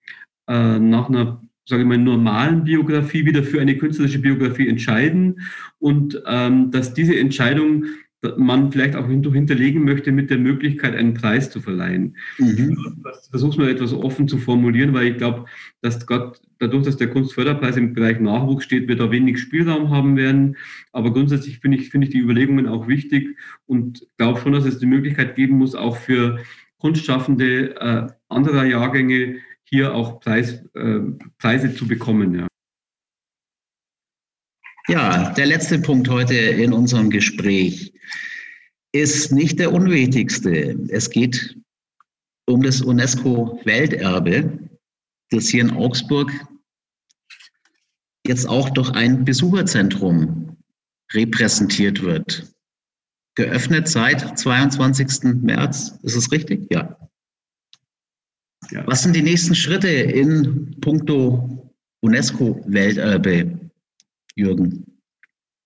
äh, 0.48 0.80
nach 0.80 1.10
einer 1.10 1.42
sage 1.68 1.82
ich 1.82 1.88
mal, 1.88 1.98
normalen 1.98 2.64
Biografie 2.64 3.26
wieder 3.26 3.44
für 3.44 3.60
eine 3.60 3.78
künstlerische 3.78 4.20
Biografie 4.20 4.70
entscheiden. 4.70 5.42
Und 5.80 6.22
ähm, 6.26 6.72
dass 6.72 6.94
diese 6.94 7.18
Entscheidung 7.18 7.86
man 8.38 8.72
vielleicht 8.72 8.96
auch 8.96 9.08
hinterlegen 9.08 9.84
möchte 9.84 10.12
mit 10.12 10.30
der 10.30 10.40
Möglichkeit, 10.40 10.96
einen 10.96 11.14
Preis 11.14 11.50
zu 11.52 11.62
verleihen. 11.62 12.18
Mhm. 12.40 12.78
Ich 13.24 13.30
versuche 13.30 13.60
mal 13.60 13.70
etwas 13.70 13.94
offen 13.94 14.28
zu 14.28 14.38
formulieren, 14.38 14.94
weil 14.94 15.08
ich 15.08 15.18
glaube, 15.18 15.46
dass 15.82 16.06
Gott 16.06 16.42
dadurch, 16.60 16.84
dass 16.84 16.98
der 16.98 17.10
Kunstförderpreis 17.10 17.78
im 17.78 17.94
Bereich 17.94 18.20
Nachwuchs 18.20 18.66
steht, 18.66 18.88
wir 18.88 18.96
da 18.96 19.12
wenig 19.12 19.40
Spielraum 19.40 19.90
haben 19.92 20.18
werden. 20.18 20.58
Aber 20.92 21.14
grundsätzlich 21.14 21.60
finde 21.60 21.78
ich, 21.78 21.90
finde 21.90 22.08
ich 22.08 22.14
die 22.14 22.20
Überlegungen 22.20 22.68
auch 22.68 22.88
wichtig 22.88 23.38
und 23.66 24.08
glaube 24.18 24.40
schon, 24.40 24.54
dass 24.54 24.66
es 24.66 24.80
die 24.80 24.88
Möglichkeit 24.88 25.36
geben 25.36 25.58
muss, 25.58 25.76
auch 25.76 25.98
für 25.98 26.40
Kunstschaffende 26.80 27.76
äh, 27.80 28.08
anderer 28.30 28.66
Jahrgänge 28.66 29.38
hier 29.64 29.94
auch 29.94 30.20
Preis, 30.20 30.64
äh, 30.74 31.00
Preise 31.38 31.76
zu 31.76 31.88
bekommen. 31.88 32.34
Ja. 32.34 32.48
Ja, 34.90 35.32
der 35.32 35.46
letzte 35.46 35.80
Punkt 35.80 36.08
heute 36.08 36.34
in 36.34 36.72
unserem 36.72 37.10
Gespräch 37.10 37.94
ist 38.94 39.34
nicht 39.34 39.60
der 39.60 39.74
unwichtigste. 39.74 40.80
Es 40.88 41.10
geht 41.10 41.58
um 42.48 42.64
das 42.64 42.82
UNESCO-Welterbe, 42.82 44.70
das 45.30 45.50
hier 45.50 45.62
in 45.62 45.72
Augsburg 45.72 46.32
jetzt 48.26 48.48
auch 48.48 48.70
durch 48.70 48.90
ein 48.92 49.26
Besucherzentrum 49.26 50.56
repräsentiert 51.14 52.02
wird. 52.02 52.56
Geöffnet 53.36 53.90
seit 53.90 54.40
22. 54.40 55.42
März, 55.42 56.00
ist 56.04 56.16
es 56.16 56.32
richtig? 56.32 56.66
Ja. 56.72 56.98
ja. 58.72 58.88
Was 58.88 59.04
sind 59.04 59.18
die 59.18 59.22
nächsten 59.22 59.54
Schritte 59.54 59.90
in 59.90 60.80
puncto 60.80 61.74
UNESCO-Welterbe? 62.00 63.67
Jürgen? 64.38 64.86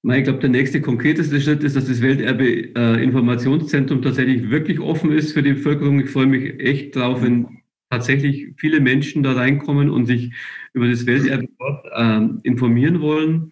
Ich 0.03 0.23
glaube, 0.23 0.39
der 0.39 0.49
nächste 0.49 0.81
konkreteste 0.81 1.39
Schritt 1.39 1.63
ist, 1.63 1.75
dass 1.75 1.85
das 1.85 2.01
Welterbe-Informationszentrum 2.01 3.99
äh, 3.99 4.01
tatsächlich 4.01 4.49
wirklich 4.49 4.79
offen 4.79 5.11
ist 5.11 5.33
für 5.33 5.43
die 5.43 5.53
Bevölkerung. 5.53 5.99
Ich 5.99 6.09
freue 6.09 6.25
mich 6.25 6.59
echt 6.59 6.95
drauf, 6.95 7.21
wenn 7.21 7.61
tatsächlich 7.91 8.53
viele 8.57 8.79
Menschen 8.79 9.21
da 9.21 9.33
reinkommen 9.33 9.91
und 9.91 10.07
sich 10.07 10.33
über 10.73 10.87
das 10.87 11.05
Welterbe 11.05 11.47
äh, 11.93 12.27
informieren 12.41 13.01
wollen. 13.01 13.51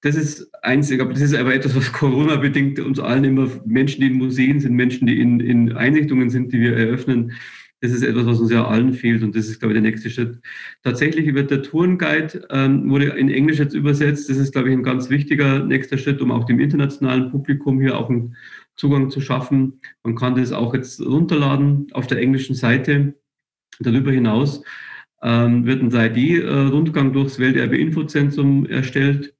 Das 0.00 0.16
ist 0.16 0.48
eins, 0.62 0.90
ich 0.90 0.96
glaube, 0.96 1.12
das 1.12 1.22
ist 1.22 1.34
aber 1.34 1.54
etwas, 1.54 1.76
was 1.76 1.92
Corona-bedingt 1.92 2.78
uns 2.80 2.98
allen 2.98 3.24
immer, 3.24 3.50
Menschen, 3.66 4.00
die 4.00 4.06
in 4.06 4.14
Museen 4.14 4.60
sind, 4.60 4.74
Menschen, 4.74 5.06
die 5.06 5.20
in, 5.20 5.40
in 5.40 5.72
Einrichtungen 5.72 6.30
sind, 6.30 6.50
die 6.54 6.60
wir 6.60 6.76
eröffnen, 6.76 7.32
das 7.84 7.92
ist 7.92 8.02
etwas, 8.02 8.24
was 8.24 8.40
uns 8.40 8.50
ja 8.50 8.66
allen 8.66 8.94
fehlt 8.94 9.22
und 9.22 9.36
das 9.36 9.46
ist, 9.46 9.60
glaube 9.60 9.74
ich, 9.74 9.82
der 9.82 9.90
nächste 9.90 10.08
Schritt. 10.08 10.40
Tatsächlich 10.82 11.34
wird 11.34 11.50
der 11.50 11.62
Tourenguide, 11.62 12.46
ähm, 12.48 12.88
wurde 12.88 13.08
in 13.08 13.28
Englisch 13.28 13.58
jetzt 13.58 13.74
übersetzt. 13.74 14.30
Das 14.30 14.38
ist, 14.38 14.52
glaube 14.52 14.70
ich, 14.70 14.74
ein 14.74 14.82
ganz 14.82 15.10
wichtiger 15.10 15.62
nächster 15.62 15.98
Schritt, 15.98 16.22
um 16.22 16.30
auch 16.30 16.44
dem 16.44 16.60
internationalen 16.60 17.30
Publikum 17.30 17.78
hier 17.78 17.98
auch 17.98 18.08
einen 18.08 18.36
Zugang 18.74 19.10
zu 19.10 19.20
schaffen. 19.20 19.80
Man 20.02 20.14
kann 20.14 20.34
das 20.34 20.50
auch 20.50 20.72
jetzt 20.72 20.98
runterladen 20.98 21.88
auf 21.92 22.06
der 22.06 22.20
englischen 22.20 22.54
Seite. 22.54 23.16
Darüber 23.80 24.12
hinaus 24.12 24.64
ähm, 25.22 25.66
wird 25.66 25.82
ein 25.82 25.90
3D-Rundgang 25.90 27.12
durchs 27.12 27.38
Welterbe-Infozentrum 27.38 28.64
erstellt. 28.64 29.34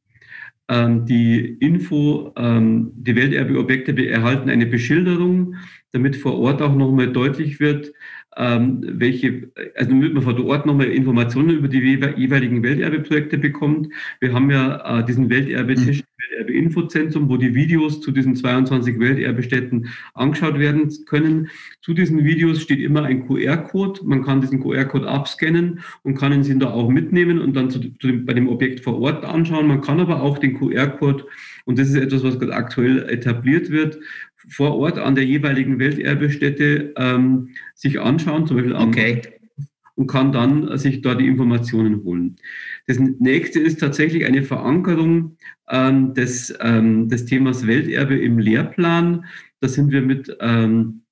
Ähm, 0.69 1.07
die 1.07 1.57
Info, 1.61 2.31
ähm, 2.37 2.93
die 2.95 3.17
Welterbe-Objekte 3.17 4.07
erhalten 4.07 4.51
eine 4.51 4.67
Beschilderung, 4.67 5.55
damit 5.93 6.17
vor 6.17 6.39
Ort 6.39 6.61
auch 6.61 6.75
nochmal 6.75 7.11
deutlich 7.11 7.59
wird, 7.59 7.93
ähm, 8.37 8.81
welche, 8.83 9.51
also 9.77 9.91
damit 9.91 10.15
man 10.15 10.23
vor 10.23 10.45
Ort 10.47 10.67
nochmal 10.67 10.87
Informationen 10.87 11.51
über 11.51 11.69
die 11.69 11.81
jeweiligen 11.81 12.63
Welterbeprojekte 12.63 13.39
bekommt. 13.39 13.89
Wir 14.21 14.33
haben 14.33 14.51
ja 14.51 15.01
äh, 15.01 15.05
diesen 15.05 15.31
Welterbetisch, 15.31 16.01
mhm. 16.01 16.14
Welterbe-Infozentrum, 16.31 17.29
wo 17.29 17.37
die 17.37 17.55
Videos 17.55 18.01
zu 18.01 18.11
diesen 18.11 18.37
22 18.37 18.99
Welterbestätten 18.99 19.89
angeschaut 20.15 20.59
werden 20.59 20.93
können. 21.07 21.49
Zu 21.81 21.95
diesen 21.95 22.25
Videos 22.25 22.63
steht 22.63 22.81
immer 22.81 23.05
ein 23.05 23.27
QR-Code. 23.27 24.01
Man 24.05 24.23
kann 24.23 24.41
diesen 24.41 24.61
QR-Code 24.61 25.09
abscannen 25.09 25.81
und 26.03 26.17
kann 26.17 26.33
ihn 26.33 26.61
da 26.61 26.71
auch 26.71 26.89
mitnehmen 26.89 27.41
und 27.41 27.55
dann 27.55 27.71
zu, 27.71 27.81
zu 27.81 28.07
dem, 28.07 28.25
bei 28.25 28.35
dem 28.35 28.49
Objekt 28.49 28.81
vor 28.81 29.01
Ort 29.01 29.25
anschauen. 29.25 29.67
Man 29.67 29.81
kann 29.81 30.01
aber 30.01 30.23
auch 30.23 30.39
den 30.39 30.59
QR-Code 30.59 31.25
und 31.65 31.79
das 31.79 31.89
ist 31.89 31.97
etwas, 31.97 32.23
was 32.25 32.39
gerade 32.39 32.55
aktuell 32.55 33.09
etabliert 33.09 33.71
wird, 33.71 33.99
vor 34.49 34.77
Ort 34.77 34.99
an 34.99 35.15
der 35.15 35.25
jeweiligen 35.25 35.79
Welterbestätte 35.79 36.93
ähm, 36.97 37.51
sich 37.75 38.01
anschauen, 38.01 38.47
zum 38.47 38.57
Beispiel 38.57 38.75
okay. 38.75 39.23
Und 39.97 40.07
kann 40.09 40.33
dann 40.33 40.77
sich 40.77 41.03
da 41.03 41.15
die 41.15 41.27
Informationen 41.27 42.03
holen. 42.03 42.37
Das 42.87 42.99
nächste 42.99 43.61
ist 43.61 43.81
tatsächlich 43.81 44.27
eine 44.27 44.43
Verankerung 44.43 45.37
ähm, 45.69 46.15
des, 46.15 46.55
ähm, 46.61 47.09
des 47.09 47.27
Themas 47.27 47.67
Welterbe 47.67 48.19
im 48.19 48.39
Lehrplan. 48.39 49.25
Da 49.61 49.69
sind 49.69 49.93
wir 49.93 50.03
mit 50.03 50.37
ähm, 50.41 51.04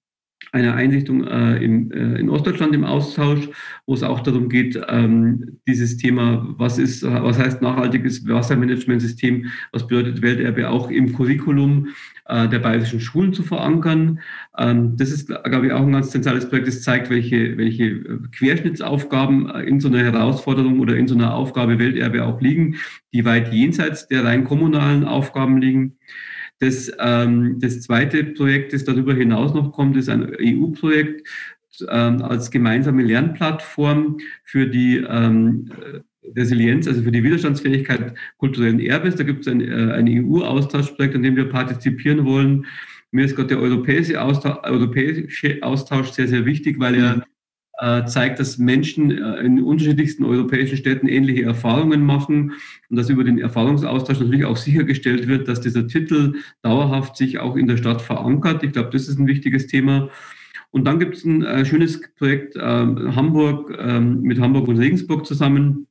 einer 0.52 0.74
Einrichtung 0.74 1.26
äh, 1.26 1.56
im, 1.56 1.90
äh, 1.90 2.20
in 2.20 2.28
Ostdeutschland 2.28 2.74
im 2.74 2.84
Austausch, 2.84 3.48
wo 3.86 3.94
es 3.94 4.02
auch 4.02 4.20
darum 4.20 4.48
geht, 4.48 4.78
ähm, 4.88 5.58
dieses 5.66 5.96
Thema, 5.96 6.46
was 6.58 6.78
ist, 6.78 7.02
was 7.02 7.38
heißt 7.38 7.62
nachhaltiges 7.62 8.28
Wassermanagementsystem, 8.28 9.46
was 9.72 9.86
bedeutet 9.86 10.20
Welterbe 10.20 10.68
auch 10.68 10.90
im 10.90 11.14
Curriculum 11.14 11.88
äh, 12.26 12.48
der 12.48 12.58
bayerischen 12.58 13.00
Schulen 13.00 13.32
zu 13.32 13.42
verankern. 13.42 14.20
Ähm, 14.58 14.96
das 14.96 15.10
ist, 15.10 15.28
glaube 15.28 15.66
ich, 15.66 15.72
auch 15.72 15.86
ein 15.86 15.92
ganz 15.92 16.10
zentrales 16.10 16.48
Projekt, 16.48 16.68
das 16.68 16.82
zeigt, 16.82 17.08
welche, 17.08 17.56
welche 17.56 18.04
Querschnittsaufgaben 18.36 19.48
äh, 19.50 19.62
in 19.62 19.80
so 19.80 19.88
einer 19.88 20.04
Herausforderung 20.04 20.80
oder 20.80 20.96
in 20.96 21.08
so 21.08 21.14
einer 21.14 21.34
Aufgabe 21.34 21.78
Welterbe 21.78 22.24
auch 22.24 22.40
liegen, 22.42 22.76
die 23.14 23.24
weit 23.24 23.52
jenseits 23.52 24.06
der 24.06 24.24
rein 24.24 24.44
kommunalen 24.44 25.04
Aufgaben 25.04 25.58
liegen. 25.58 25.96
Das, 26.62 26.92
ähm, 27.00 27.58
das 27.58 27.80
zweite 27.80 28.22
Projekt, 28.22 28.72
das 28.72 28.84
darüber 28.84 29.14
hinaus 29.14 29.52
noch 29.52 29.72
kommt, 29.72 29.96
ist 29.96 30.08
ein 30.08 30.32
EU-Projekt 30.40 31.28
ähm, 31.88 32.22
als 32.22 32.52
gemeinsame 32.52 33.02
Lernplattform 33.02 34.18
für 34.44 34.68
die 34.68 34.98
ähm, 34.98 35.68
Resilienz, 36.36 36.86
also 36.86 37.02
für 37.02 37.10
die 37.10 37.24
Widerstandsfähigkeit 37.24 38.14
kulturellen 38.36 38.78
Erbes. 38.78 39.16
Da 39.16 39.24
gibt 39.24 39.40
es 39.40 39.52
ein, 39.52 39.60
äh, 39.60 39.92
ein 39.92 40.06
EU-Austauschprojekt, 40.08 41.16
an 41.16 41.24
dem 41.24 41.34
wir 41.34 41.48
partizipieren 41.48 42.24
wollen. 42.24 42.64
Mir 43.10 43.24
ist 43.24 43.34
gerade 43.34 43.48
der 43.48 43.58
europäische 43.58 44.22
Austausch, 44.22 44.58
europäische 44.62 45.58
Austausch 45.62 46.10
sehr, 46.10 46.28
sehr 46.28 46.46
wichtig, 46.46 46.78
weil 46.78 46.94
er 46.94 47.16
äh, 47.16 47.20
zeigt, 48.06 48.38
dass 48.38 48.58
Menschen 48.58 49.10
äh, 49.10 49.40
in 49.40 49.62
unterschiedlichsten 49.62 50.24
europäischen 50.24 50.76
Städten 50.76 51.08
ähnliche 51.08 51.42
Erfahrungen 51.42 52.02
machen 52.02 52.52
und 52.88 52.96
dass 52.96 53.10
über 53.10 53.24
den 53.24 53.38
Erfahrungsaustausch 53.38 54.20
natürlich 54.20 54.44
auch 54.44 54.56
sichergestellt 54.56 55.26
wird, 55.26 55.48
dass 55.48 55.60
dieser 55.60 55.88
Titel 55.88 56.34
dauerhaft 56.62 57.16
sich 57.16 57.40
auch 57.40 57.56
in 57.56 57.66
der 57.66 57.76
Stadt 57.76 58.00
verankert. 58.00 58.62
Ich 58.62 58.72
glaube, 58.72 58.90
das 58.90 59.08
ist 59.08 59.18
ein 59.18 59.26
wichtiges 59.26 59.66
Thema. 59.66 60.10
Und 60.70 60.84
dann 60.84 60.98
gibt 60.98 61.16
es 61.16 61.24
ein 61.24 61.42
äh, 61.44 61.64
schönes 61.64 62.00
Projekt 62.14 62.56
äh, 62.56 62.60
Hamburg 62.60 63.76
äh, 63.78 64.00
mit 64.00 64.40
Hamburg 64.40 64.68
und 64.68 64.78
Regensburg 64.78 65.26
zusammen, 65.26 65.86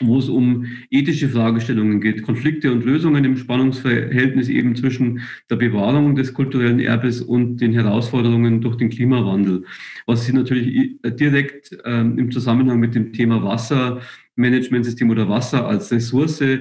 wo 0.00 0.18
es 0.18 0.28
um 0.28 0.66
ethische 0.90 1.28
Fragestellungen 1.28 2.00
geht, 2.00 2.22
Konflikte 2.22 2.72
und 2.72 2.84
Lösungen 2.84 3.24
im 3.24 3.36
Spannungsverhältnis 3.36 4.48
eben 4.48 4.76
zwischen 4.76 5.20
der 5.50 5.56
Bewahrung 5.56 6.14
des 6.16 6.34
kulturellen 6.34 6.80
Erbes 6.80 7.22
und 7.22 7.58
den 7.58 7.72
Herausforderungen 7.72 8.60
durch 8.60 8.76
den 8.76 8.90
Klimawandel, 8.90 9.64
was 10.06 10.24
sich 10.24 10.34
natürlich 10.34 10.96
direkt 11.04 11.76
ähm, 11.84 12.18
im 12.18 12.30
Zusammenhang 12.30 12.80
mit 12.80 12.94
dem 12.94 13.12
Thema 13.12 13.42
Wassermanagementsystem 13.42 15.10
oder 15.10 15.28
Wasser 15.28 15.66
als 15.66 15.90
Ressource 15.92 16.40
äh, 16.40 16.58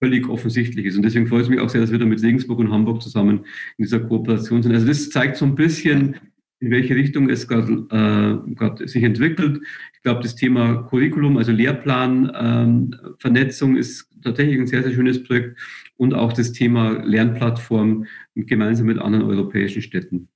völlig 0.00 0.28
offensichtlich 0.28 0.86
ist. 0.86 0.96
Und 0.96 1.02
deswegen 1.02 1.26
freut 1.26 1.42
es 1.42 1.48
mich 1.48 1.60
auch 1.60 1.68
sehr, 1.68 1.80
dass 1.80 1.92
wir 1.92 1.98
da 1.98 2.06
mit 2.06 2.22
Regensburg 2.22 2.58
und 2.58 2.70
Hamburg 2.70 3.02
zusammen 3.02 3.44
in 3.76 3.84
dieser 3.84 4.00
Kooperation 4.00 4.62
sind. 4.62 4.72
Also 4.72 4.86
das 4.86 5.10
zeigt 5.10 5.36
so 5.36 5.44
ein 5.44 5.54
bisschen, 5.54 6.16
in 6.60 6.70
welche 6.70 6.94
Richtung 6.94 7.30
es 7.30 7.46
gerade 7.46 8.42
äh, 8.80 8.86
sich 8.86 9.02
entwickelt. 9.02 9.60
Ich 9.94 10.02
glaube, 10.02 10.22
das 10.22 10.34
Thema 10.34 10.82
Curriculum, 10.88 11.36
also 11.36 11.52
Lehrplan, 11.52 12.32
ähm, 12.34 13.76
ist 13.76 14.08
tatsächlich 14.22 14.58
ein 14.58 14.66
sehr, 14.66 14.82
sehr 14.82 14.92
schönes 14.92 15.22
Projekt 15.22 15.58
und 15.96 16.14
auch 16.14 16.32
das 16.32 16.52
Thema 16.52 17.04
Lernplattform 17.04 18.06
gemeinsam 18.34 18.86
mit 18.86 18.98
anderen 18.98 19.26
europäischen 19.26 19.82
Städten. 19.82 20.28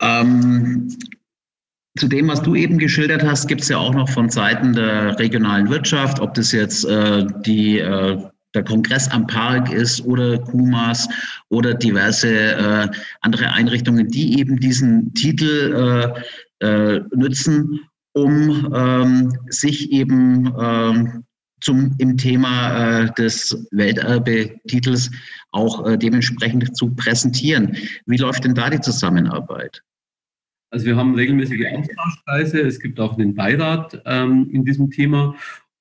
Ähm, 0.00 0.88
zu 1.98 2.06
dem, 2.06 2.28
was 2.28 2.42
du 2.42 2.54
eben 2.54 2.78
geschildert 2.78 3.24
hast, 3.24 3.48
gibt 3.48 3.62
es 3.62 3.68
ja 3.68 3.78
auch 3.78 3.92
noch 3.92 4.08
von 4.08 4.30
Seiten 4.30 4.72
der 4.72 5.18
regionalen 5.18 5.68
Wirtschaft, 5.68 6.20
ob 6.20 6.34
das 6.34 6.52
jetzt 6.52 6.84
äh, 6.84 7.26
die 7.44 7.78
äh, 7.78 8.22
der 8.54 8.64
Kongress 8.64 9.08
am 9.08 9.26
Park 9.26 9.72
ist 9.72 10.04
oder 10.04 10.38
KUMAS 10.38 11.08
oder 11.50 11.74
diverse 11.74 12.28
äh, 12.28 12.88
andere 13.20 13.52
Einrichtungen, 13.52 14.08
die 14.08 14.38
eben 14.38 14.58
diesen 14.58 15.12
Titel 15.14 16.14
äh, 16.60 16.66
äh, 16.66 17.00
nutzen, 17.14 17.80
um 18.14 18.72
ähm, 18.74 19.32
sich 19.48 19.92
eben 19.92 20.52
ähm, 20.58 21.24
zum, 21.60 21.94
im 21.98 22.16
Thema 22.16 23.02
äh, 23.02 23.12
des 23.14 23.66
Welterbetitels 23.70 25.10
auch 25.52 25.86
äh, 25.86 25.98
dementsprechend 25.98 26.76
zu 26.76 26.94
präsentieren. 26.94 27.76
Wie 28.06 28.16
läuft 28.16 28.44
denn 28.44 28.54
da 28.54 28.70
die 28.70 28.80
Zusammenarbeit? 28.80 29.82
Also 30.70 30.86
wir 30.86 30.96
haben 30.96 31.14
regelmäßige 31.14 31.64
Austauschkreise, 31.72 32.60
es 32.60 32.78
gibt 32.78 33.00
auch 33.00 33.16
einen 33.18 33.34
Beirat 33.34 34.00
ähm, 34.04 34.48
in 34.52 34.64
diesem 34.64 34.90
Thema 34.90 35.34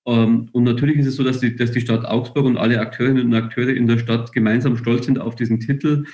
und 0.08 0.64
natürlich 0.64 0.98
ist 0.98 1.08
es 1.08 1.16
so, 1.18 1.24
dass 1.24 1.42
die, 1.42 1.56
dass 1.56 1.72
die 1.72 1.82
Stadt 1.82 2.06
Augsburg 2.06 2.46
und 2.46 2.56
alle 2.56 2.80
Akteurinnen 2.80 3.26
und 3.26 3.34
Akteure 3.34 3.76
in 3.76 3.88
der 3.88 3.98
Stadt 3.98 4.32
gemeinsam 4.32 4.78
stolz 4.78 5.06
sind 5.06 5.20
auf 5.20 5.36
diesen 5.36 5.60
Titel. 5.60 6.06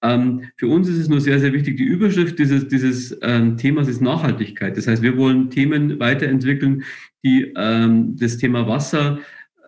Ähm, 0.00 0.44
für 0.56 0.68
uns 0.68 0.88
ist 0.88 0.96
es 0.96 1.08
nur 1.08 1.20
sehr, 1.20 1.38
sehr 1.38 1.52
wichtig, 1.52 1.76
die 1.76 1.84
Überschrift 1.84 2.38
dieses, 2.38 2.68
dieses 2.68 3.18
ähm, 3.20 3.56
Themas 3.58 3.88
ist 3.88 4.00
Nachhaltigkeit. 4.00 4.76
Das 4.76 4.86
heißt, 4.86 5.02
wir 5.02 5.16
wollen 5.18 5.50
Themen 5.50 6.00
weiterentwickeln, 6.00 6.84
die 7.22 7.52
ähm, 7.56 8.16
das 8.16 8.38
Thema 8.38 8.66
Wasser 8.66 9.18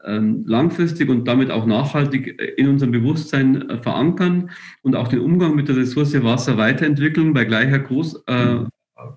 ähm, 0.05 0.45
langfristig 0.47 1.11
und 1.11 1.29
damit 1.29 1.51
auch 1.51 1.67
nachhaltig 1.67 2.41
in 2.57 2.69
unserem 2.69 2.93
Bewusstsein 2.93 3.69
äh, 3.69 3.83
verankern 3.83 4.51
und 4.83 4.97
auch 4.97 5.09
den 5.09 5.21
Umgang 5.21 5.55
mit 5.55 5.69
der 5.69 5.77
Ressource 5.77 6.23
Wasser 6.23 6.57
weiterentwickeln 6.57 7.35
bei 7.35 7.45
gleicher 7.45 7.81
Groß, 7.81 8.23
äh, 8.27 8.61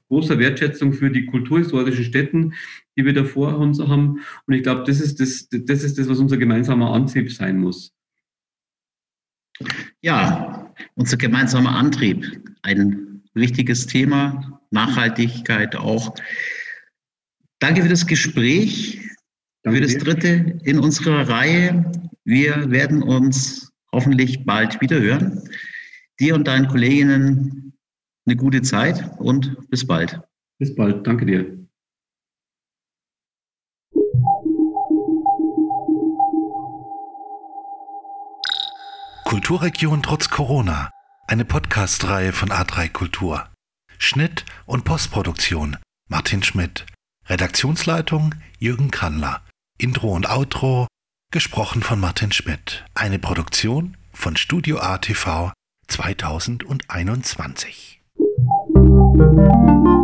großer 0.07 0.39
Wertschätzung 0.39 0.93
für 0.93 1.09
die 1.09 1.25
kulturhistorischen 1.25 2.05
Städten, 2.05 2.53
die 2.97 3.05
wir 3.05 3.13
da 3.13 3.23
vor 3.23 3.57
uns 3.57 3.79
haben. 3.79 4.21
Und 4.45 4.53
ich 4.53 4.63
glaube, 4.63 4.83
das 4.85 4.99
ist 4.99 5.19
das, 5.19 5.47
das 5.49 5.83
ist 5.83 5.97
das, 5.97 6.07
was 6.09 6.19
unser 6.19 6.37
gemeinsamer 6.37 6.91
Antrieb 6.91 7.31
sein 7.31 7.59
muss. 7.59 7.93
Ja, 10.01 10.73
unser 10.95 11.17
gemeinsamer 11.17 11.75
Antrieb. 11.75 12.25
Ein 12.61 13.21
wichtiges 13.33 13.87
Thema, 13.87 14.61
Nachhaltigkeit 14.71 15.75
auch. 15.75 16.13
Danke 17.59 17.83
für 17.83 17.89
das 17.89 18.05
Gespräch, 18.05 18.99
Danke 19.63 19.79
für 19.79 19.85
das 19.85 19.97
dritte 19.97 20.59
in 20.63 20.77
unserer 20.77 21.29
Reihe. 21.29 21.89
Wir 22.25 22.69
werden 22.69 23.01
uns 23.01 23.71
hoffentlich 23.93 24.43
bald 24.45 24.81
wieder 24.81 24.99
hören. 24.99 25.41
Dir 26.19 26.35
und 26.35 26.47
deinen 26.47 26.67
Kolleginnen 26.67 27.73
eine 28.25 28.35
gute 28.35 28.61
Zeit 28.61 29.19
und 29.19 29.69
bis 29.69 29.85
bald. 29.85 30.21
Bis 30.59 30.75
bald. 30.75 31.05
Danke 31.05 31.25
dir. 31.25 31.57
Kulturregion 39.25 40.03
trotz 40.03 40.29
Corona. 40.29 40.91
Eine 41.27 41.43
Podcast-Reihe 41.43 42.33
von 42.33 42.49
A3 42.49 42.89
Kultur. 42.89 43.49
Schnitt 43.97 44.45
und 44.65 44.85
Postproduktion 44.85 45.77
Martin 46.07 46.43
Schmidt. 46.43 46.85
Redaktionsleitung 47.25 48.35
Jürgen 48.59 48.91
Kandler. 48.91 49.41
Intro 49.79 50.13
und 50.13 50.29
Outro 50.29 50.87
gesprochen 51.31 51.81
von 51.81 51.99
Martin 51.99 52.31
Schmidt. 52.31 52.85
Eine 52.93 53.17
Produktion 53.17 53.97
von 54.11 54.37
Studio 54.37 54.77
ATV 54.77 55.51
2021. 55.87 57.92
Thank 59.15 59.87
you. 59.87 60.02